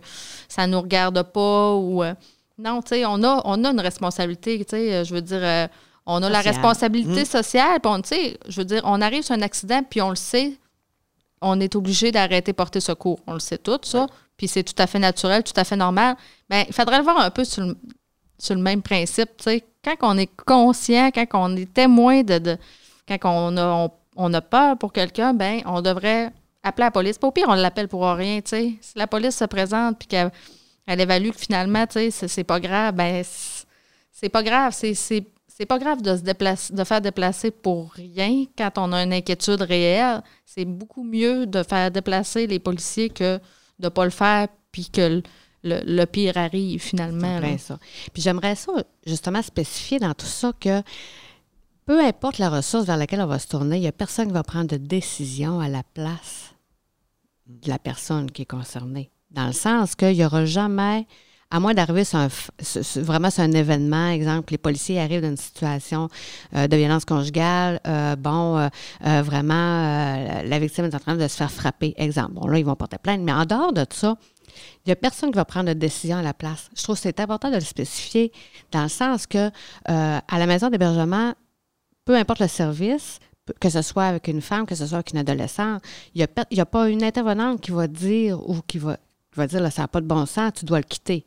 [0.49, 2.03] ça ne nous regarde pas ou.
[2.03, 2.13] Euh,
[2.57, 5.67] non, tu sais, on a, on a une responsabilité, tu sais, je veux dire, euh,
[6.07, 7.25] on a la responsabilité mmh.
[7.25, 10.15] sociale, puis tu sais, je veux dire, on arrive sur un accident, puis on le
[10.15, 10.53] sait,
[11.41, 13.19] on est obligé d'arrêter porter secours.
[13.27, 14.07] On le sait tout, ça
[14.37, 16.15] puis c'est tout à fait naturel, tout à fait normal,
[16.49, 19.29] bien, il faudrait le voir un peu sur le, même principe.
[19.83, 22.57] Quand on est conscient, quand on est témoin de.
[23.09, 26.31] quand on a, peur pour quelqu'un, ben on devrait
[26.63, 27.17] appeler la police.
[27.17, 28.39] Pas au pire, on l'appelle pour rien.
[28.45, 30.31] Si la police se présente puis qu'elle
[30.85, 33.23] elle évalue que finalement, c'est pas grave, ben
[34.11, 34.73] c'est pas grave.
[34.73, 39.13] C'est pas grave de se déplacer, de faire déplacer pour rien quand on a une
[39.13, 40.21] inquiétude réelle.
[40.45, 43.39] C'est beaucoup mieux de faire déplacer les policiers que
[43.79, 45.21] de ne pas le faire, puis que
[45.63, 47.57] le, pire arrive finalement.
[47.57, 47.79] Ça.
[48.13, 48.71] Puis j'aimerais ça,
[49.05, 50.81] justement, spécifier dans tout ça que
[51.85, 54.33] peu importe la ressource vers laquelle on va se tourner, il n'y a personne qui
[54.33, 56.53] va prendre de décision à la place
[57.47, 59.09] de la personne qui est concernée.
[59.31, 61.07] Dans le sens qu'il n'y aura jamais
[61.49, 62.27] à moins d'arriver sur un,
[62.97, 66.09] vraiment sur un événement, exemple, les policiers arrivent dans une situation
[66.55, 71.37] euh, de violence conjugale, euh, bon, euh, vraiment, la victime est en train de se
[71.37, 72.33] faire frapper, exemple.
[72.33, 74.17] Bon, là, ils vont porter plainte, mais en dehors de ça,
[74.85, 76.69] il n'y a personne qui va prendre de décision à la place.
[76.75, 78.31] Je trouve que c'est important de le spécifier
[78.71, 79.51] dans le sens que
[79.85, 81.33] à la maison d'hébergement,
[82.05, 83.19] peu importe le service,
[83.59, 85.81] que ce soit avec une femme, que ce soit avec une adolescente,
[86.15, 88.97] il n'y a, pas une intervenante qui va dire ou qui va,
[89.35, 91.25] va dire là, ça n'a pas de bon sens, tu dois le quitter.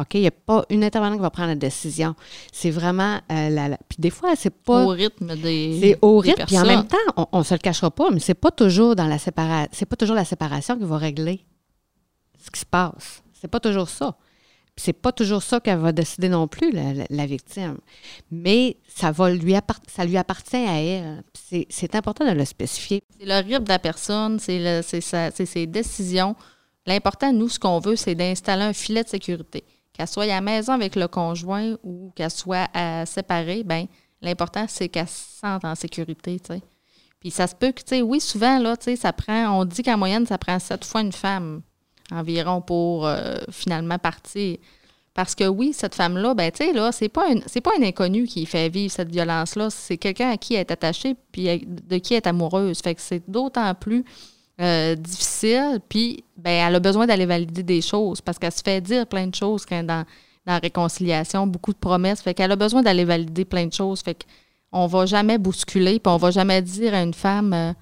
[0.00, 0.14] OK?
[0.14, 2.14] Il n'y a pas une intervenante qui va prendre la décision.
[2.52, 4.84] C'est vraiment euh, la, Puis des fois, c'est pas.
[4.84, 5.78] Au rythme des.
[5.80, 6.44] C'est au rythme.
[6.46, 9.06] Puis en même temps, on ne se le cachera pas, mais c'est pas toujours dans
[9.06, 9.68] la séparation.
[9.72, 11.44] C'est pas toujours la séparation qui va régler
[12.42, 13.22] ce qui se passe.
[13.32, 14.16] C'est pas toujours ça.
[14.74, 17.78] Puis c'est pas toujours ça qu'elle va décider non plus, la, victime.
[18.30, 19.54] Mais ça va lui
[19.88, 21.22] ça lui appartient à elle.
[21.68, 23.02] C'est important de le spécifier.
[23.18, 24.82] C'est le rythme de la personne, c'est
[25.46, 26.36] ses décisions.
[26.86, 29.64] L'important, nous, ce qu'on veut, c'est d'installer un filet de sécurité
[30.00, 33.86] qu'elle soit à la maison avec le conjoint ou qu'elle soit à séparer, ben
[34.22, 36.62] l'important, c'est qu'elle se sente en sécurité, tu sais.
[37.20, 40.58] Puis ça se peut que, oui, souvent, ça prend, on dit qu'en moyenne, ça prend
[40.58, 41.60] sept fois une femme
[42.10, 44.56] environ pour euh, finalement partir.
[45.12, 48.24] Parce que oui, cette femme-là, ben tu sais, là, c'est pas, une, pas un inconnu
[48.24, 52.14] qui fait vivre cette violence-là, c'est quelqu'un à qui elle est attachée puis de qui
[52.14, 52.80] elle est amoureuse.
[52.80, 54.04] Fait c'est d'autant plus
[54.60, 58.80] euh, difficile, puis ben, elle a besoin d'aller valider des choses parce qu'elle se fait
[58.80, 60.04] dire plein de choses quand dans,
[60.46, 62.20] dans la réconciliation, beaucoup de promesses.
[62.20, 64.02] Fait qu'elle a besoin d'aller valider plein de choses.
[64.02, 64.26] Fait
[64.70, 67.72] qu'on va jamais bousculer, puis on va jamais dire à une femme euh,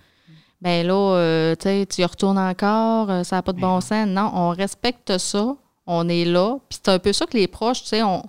[0.61, 4.07] ben là, euh, tu y retournes encore, ça n'a pas de bon sens.
[4.09, 5.57] Non, on respecte ça,
[5.87, 6.59] on est là.
[6.69, 8.23] Puis c'est un peu ça que les proches, tu sais, on,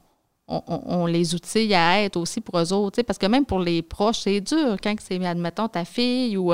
[0.47, 3.01] on, les outils à être aussi pour eux autres.
[3.03, 6.53] Parce que même pour les proches, c'est dur quand c'est, admettons, ta fille ou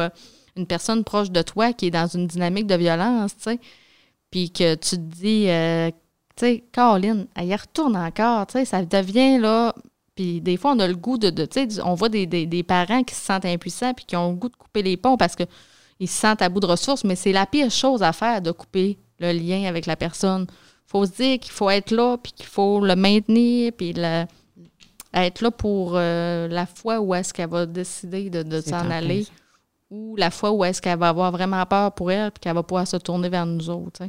[0.56, 3.60] une personne proche de toi qui est dans une dynamique de violence, tu sais,
[4.32, 5.90] puis que tu te dis, euh,
[6.36, 9.74] tu sais, Caroline, elle y retourne encore, tu sais, ça devient là.
[10.16, 13.16] Puis des fois, on a le goût de, tu sais, on voit des, parents qui
[13.16, 15.48] se sentent impuissants puis qui ont le goût de couper les ponts parce qu'ils
[16.08, 18.98] se sentent à bout de ressources, mais c'est la pire chose à faire de couper
[19.20, 20.48] le lien avec la personne.
[20.50, 23.94] Il faut se dire qu'il faut être là, puis qu'il faut le maintenir, puis
[25.14, 29.26] être là pour euh, la fois où est-ce qu'elle va décider de s'en aller
[29.90, 32.64] ou la fois où est-ce qu'elle va avoir vraiment peur pour elle puis qu'elle va
[32.64, 34.04] pouvoir se tourner vers nous autres.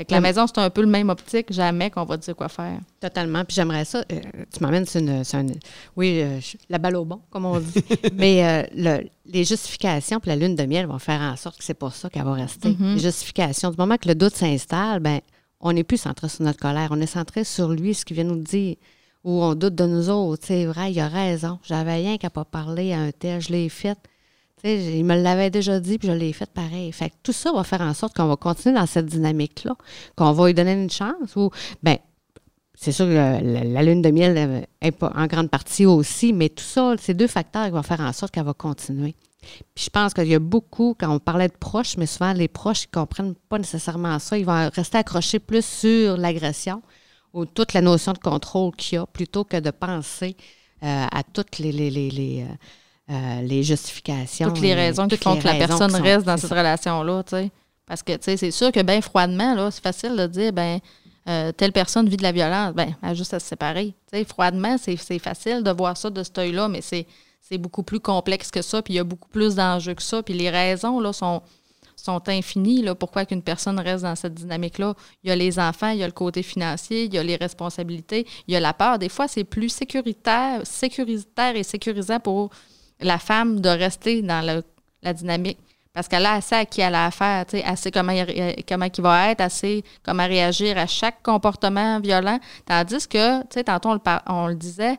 [0.00, 2.78] Avec la maison, c'est un peu le même optique, jamais qu'on va dire quoi faire.
[3.00, 3.44] Totalement.
[3.44, 4.02] Puis j'aimerais ça.
[4.10, 4.20] Euh,
[4.50, 5.52] tu m'amènes sur une,
[5.94, 7.84] Oui, euh, la balle au bon, comme on dit.
[8.14, 11.74] Mais euh, les justifications puis la lune de miel vont faire en sorte que c'est
[11.74, 12.70] pas ça qu'elle va rester.
[12.70, 12.94] Mm-hmm.
[12.94, 13.70] Les justifications.
[13.70, 15.20] Du moment que le doute s'installe, ben
[15.60, 18.24] on n'est plus centré sur notre colère, on est centré sur lui, ce qu'il vient
[18.24, 18.76] nous dire,
[19.22, 20.44] ou on doute de nous autres.
[20.46, 21.58] C'est vrai, il a raison.
[21.62, 23.98] J'avais rien qu'à pas parler à un tel, je l'ai fait.
[24.64, 26.92] Il me l'avait déjà dit, puis je l'ai fait pareil.
[26.92, 29.76] Fait tout ça va faire en sorte qu'on va continuer dans cette dynamique-là,
[30.16, 31.36] qu'on va lui donner une chance.
[31.36, 31.50] Ou,
[31.82, 31.98] ben,
[32.74, 36.64] c'est sûr que la, lune de miel euh, est en grande partie aussi, mais tout
[36.64, 39.14] ça, c'est deux facteurs qui vont faire en sorte qu'elle va continuer.
[39.74, 42.48] Puis je pense qu'il y a beaucoup, quand on parlait de proches, mais souvent les
[42.48, 44.38] proches ne comprennent pas nécessairement ça.
[44.38, 46.82] Ils vont rester accrochés plus sur l'agression
[47.32, 50.36] ou toute la notion de contrôle qu'il y a, plutôt que de penser
[50.82, 52.46] euh, à toutes les, les,
[53.10, 54.48] euh, les, justifications.
[54.48, 57.50] Toutes les raisons qui font que la personne reste dans cette relation-là, tu sais.
[57.86, 60.78] Parce que, tu sais, c'est sûr que bien froidement, là, c'est facile de dire, ben
[61.28, 63.94] euh, telle personne vit de la violence, ben elle a juste à se séparer.
[64.12, 67.06] Tu sais, froidement, c'est facile de voir ça de ce œil-là, mais c'est
[67.50, 70.22] c'est beaucoup plus complexe que ça, puis il y a beaucoup plus d'enjeux que ça.
[70.22, 71.42] Puis les raisons là, sont,
[71.96, 72.82] sont infinies.
[72.82, 74.94] Là, pourquoi qu'une personne reste dans cette dynamique-là?
[75.24, 77.34] Il y a les enfants, il y a le côté financier, il y a les
[77.34, 79.00] responsabilités, il y a la peur.
[79.00, 82.50] Des fois, c'est plus sécuritaire, sécuritaire et sécurisant pour
[83.00, 84.62] la femme de rester dans
[85.02, 85.58] la dynamique.
[85.92, 89.40] Parce qu'elle a assez à qui elle a affaire, assez comment il, comment va être,
[89.40, 92.38] assez comment réagir à chaque comportement violent.
[92.64, 93.90] Tandis que, tu tantôt
[94.26, 94.96] on le, disait,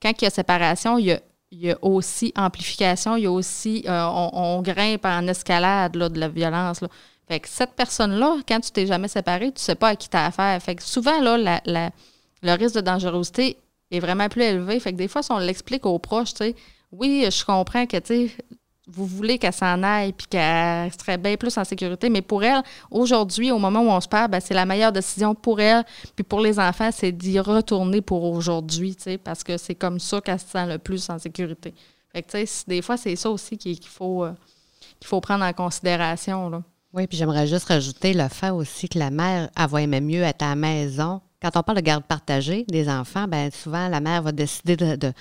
[0.00, 1.20] quand il y a séparation, il
[1.52, 6.18] y a aussi amplification, il y a aussi, euh, on, grimpe en escalade là, de
[6.18, 6.80] la violence.
[6.80, 6.88] Là.
[7.28, 10.16] Fait que cette personne-là, quand tu t'es jamais séparé, tu sais pas à qui tu
[10.16, 10.60] as affaire.
[10.62, 13.58] Fait que souvent, là, le risque de dangerosité
[13.90, 14.80] est vraiment plus élevé.
[14.80, 16.56] Fait que des fois, si on l'explique aux proches, tu sais,
[16.92, 18.30] oui, je comprends que, tu
[18.92, 22.10] vous voulez qu'elle s'en aille puis qu'elle serait bien plus en sécurité.
[22.10, 25.34] Mais pour elle, aujourd'hui, au moment où on se parle, ben, c'est la meilleure décision
[25.34, 25.84] pour elle.
[26.16, 30.40] Puis pour les enfants, c'est d'y retourner pour aujourd'hui, parce que c'est comme ça qu'elle
[30.40, 31.74] se sent le plus en sécurité.
[32.12, 34.32] Fait que, des fois, c'est ça aussi qu'il faut, euh,
[34.98, 36.50] qu'il faut prendre en considération.
[36.50, 36.62] Là.
[36.92, 40.42] Oui, puis j'aimerais juste rajouter le fait aussi que la mère, elle va mieux être
[40.42, 41.20] à la maison.
[41.40, 44.96] Quand on parle de garde partagée des enfants, ben souvent, la mère va décider de
[44.96, 45.12] de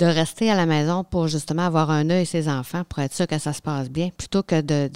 [0.00, 3.38] rester à la maison pour justement avoir un œil ses enfants, pour être sûr que
[3.38, 4.90] ça se passe bien, plutôt que de,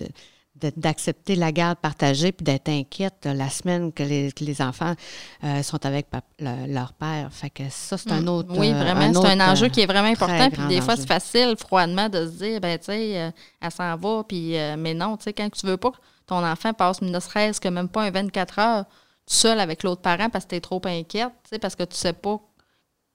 [0.77, 4.95] d'accepter la garde partagée puis d'être inquiète la semaine que les, les enfants
[5.43, 6.07] euh, sont avec
[6.41, 7.29] leur père.
[7.33, 8.29] Fait que ça, c'est un mm.
[8.29, 8.57] autre.
[8.57, 9.13] Oui, vraiment.
[9.13, 10.51] c'est un enjeu qui est vraiment important.
[10.51, 13.31] Puis des fois, c'est facile, froidement, de se dire, ben, tu sais, euh,
[13.61, 14.25] elle s'en va.
[14.27, 17.21] Puis, euh, mais non, tu sais, quand tu veux pas que ton enfant passe ne
[17.21, 18.85] serait-ce que même pas un 24 heures
[19.27, 21.97] seul avec l'autre parent parce que tu es trop inquiète, tu sais, parce que tu
[21.97, 22.41] sais pas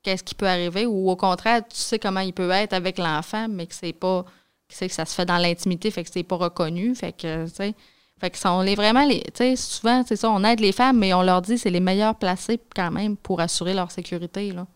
[0.04, 3.48] qu'est-ce qui peut arriver, ou au contraire, tu sais comment il peut être avec l'enfant,
[3.50, 4.26] mais que c'est pas
[4.70, 6.96] que ça se fait dans l'intimité, fait que c'est pas reconnu.
[6.96, 7.74] Fait que, tu.
[8.20, 9.22] Fait que vraiment les.
[9.22, 11.80] Tu sais, souvent, c'est ça, on aide les femmes, mais on leur dit c'est les
[11.80, 14.52] meilleurs placés quand même pour assurer leur sécurité.
[14.52, 14.68] Là.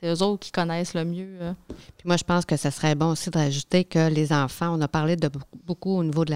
[0.00, 1.38] C'est eux autres qui connaissent le mieux.
[1.40, 1.52] Euh.
[1.68, 4.80] Puis moi, je pense que ce serait bon aussi de rajouter que les enfants, on
[4.80, 5.28] a parlé de
[5.66, 6.34] beaucoup, au niveau de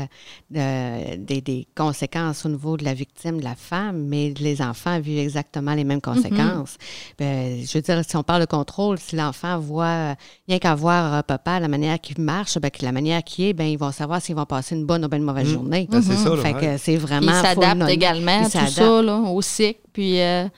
[0.50, 5.20] la, des, conséquences au niveau de la victime, de la femme, mais les enfants vivent
[5.20, 6.00] exactement les mêmes mm-hmm.
[6.00, 6.76] conséquences.
[7.18, 10.16] Ben, je veux dire, si on parle de contrôle, si l'enfant voit,
[10.48, 13.66] rien qu'à voir euh, papa, la manière qu'il marche, ben, la manière qu'il est, ben,
[13.66, 15.52] ils vont savoir s'ils vont passer une bonne ou une mauvaise mm.
[15.52, 15.88] journée.
[15.88, 17.30] Ben, c'est ça, fait que c'est vraiment...
[17.30, 19.80] Ils s'adaptent également, tout ça, là, au cycle.
[19.92, 20.20] Puis...
[20.20, 20.48] Euh,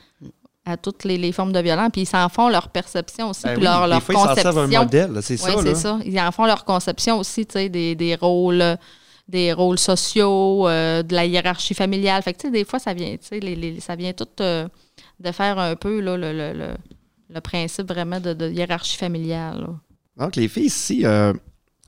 [0.66, 1.90] à toutes les, formes de violence.
[1.92, 4.66] Puis ils s'en font leur perception aussi, ben leur, leur conception.
[4.66, 5.56] Ils un modèle, c'est ça.
[5.56, 5.98] Oui, c'est ça.
[6.04, 8.76] Ils en font leur conception aussi, tu sais, des, des rôles
[9.28, 12.22] des rôles sociaux, euh, de la hiérarchie familiale.
[12.22, 14.68] Fait que, tu sais, des fois, ça vient, tu sais, les, ça vient tout euh,
[15.20, 16.74] de faire un peu là, le, le,
[17.30, 19.66] le, principe vraiment de, hiérarchie familiale.
[20.16, 20.70] Donc, les filles
[21.04, 21.32] euh,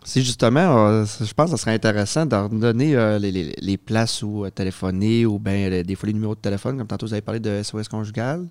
[0.05, 4.49] si justement, je pense que ce serait intéressant de donner les, les, les, places où
[4.51, 7.61] téléphoner ou bien des fois les numéros de téléphone, comme tantôt vous avez parlé de
[7.63, 8.47] SOS conjugal.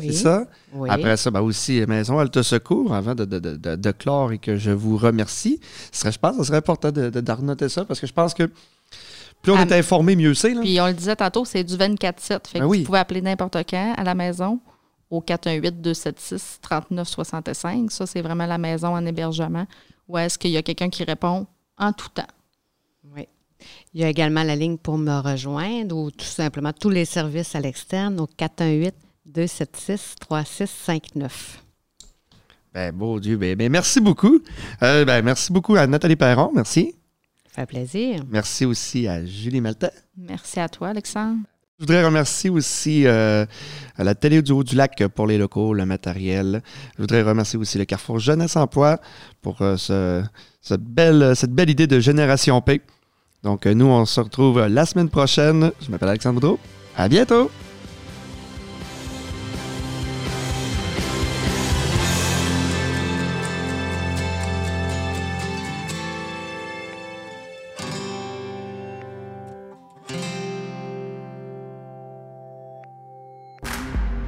[0.00, 0.46] C'est ça?
[0.88, 4.38] Après ça, ben aussi, Maison elle te Secours, avant de, de, de, de, clore et
[4.38, 5.60] que je vous remercie.
[5.90, 8.50] serait, je pense que ce serait important de, de, ça parce que je pense que
[9.42, 10.60] plus on est informé, mieux c'est.
[10.60, 12.46] Puis on le disait tantôt, c'est du 24-7.
[12.46, 14.60] Fait ben que vous pouvez appeler n'importe quand à la maison
[15.10, 17.90] au 418-276-3965.
[17.90, 19.66] Ça, c'est vraiment la maison en hébergement.
[20.08, 22.22] Ou est-ce qu'il y a quelqu'un qui répond en tout temps?
[23.14, 23.28] Oui.
[23.94, 27.54] Il y a également la ligne pour me rejoindre ou tout simplement tous les services
[27.54, 28.94] à l'externe au 418
[29.26, 31.62] 276 3659.
[32.74, 33.36] Ben, beau Dieu.
[33.36, 34.40] Ben, ben merci beaucoup.
[34.82, 36.50] Euh, ben, merci beaucoup à Nathalie Perron.
[36.54, 36.94] Merci.
[37.46, 38.24] Ça fait plaisir.
[38.30, 39.90] Merci aussi à Julie Malta.
[40.16, 41.40] Merci à toi, Alexandre.
[41.78, 43.44] Je voudrais remercier aussi euh,
[43.98, 46.62] la Télé du Haut-du-Lac pour les locaux, le matériel.
[46.96, 49.00] Je voudrais remercier aussi le Carrefour Jeunesse Emploi
[49.42, 50.22] pour euh, ce,
[50.60, 52.80] cette, belle, cette belle idée de Génération P.
[53.42, 55.72] Donc, nous, on se retrouve la semaine prochaine.
[55.80, 56.58] Je m'appelle Alexandre Boudreau.
[56.96, 57.50] À bientôt!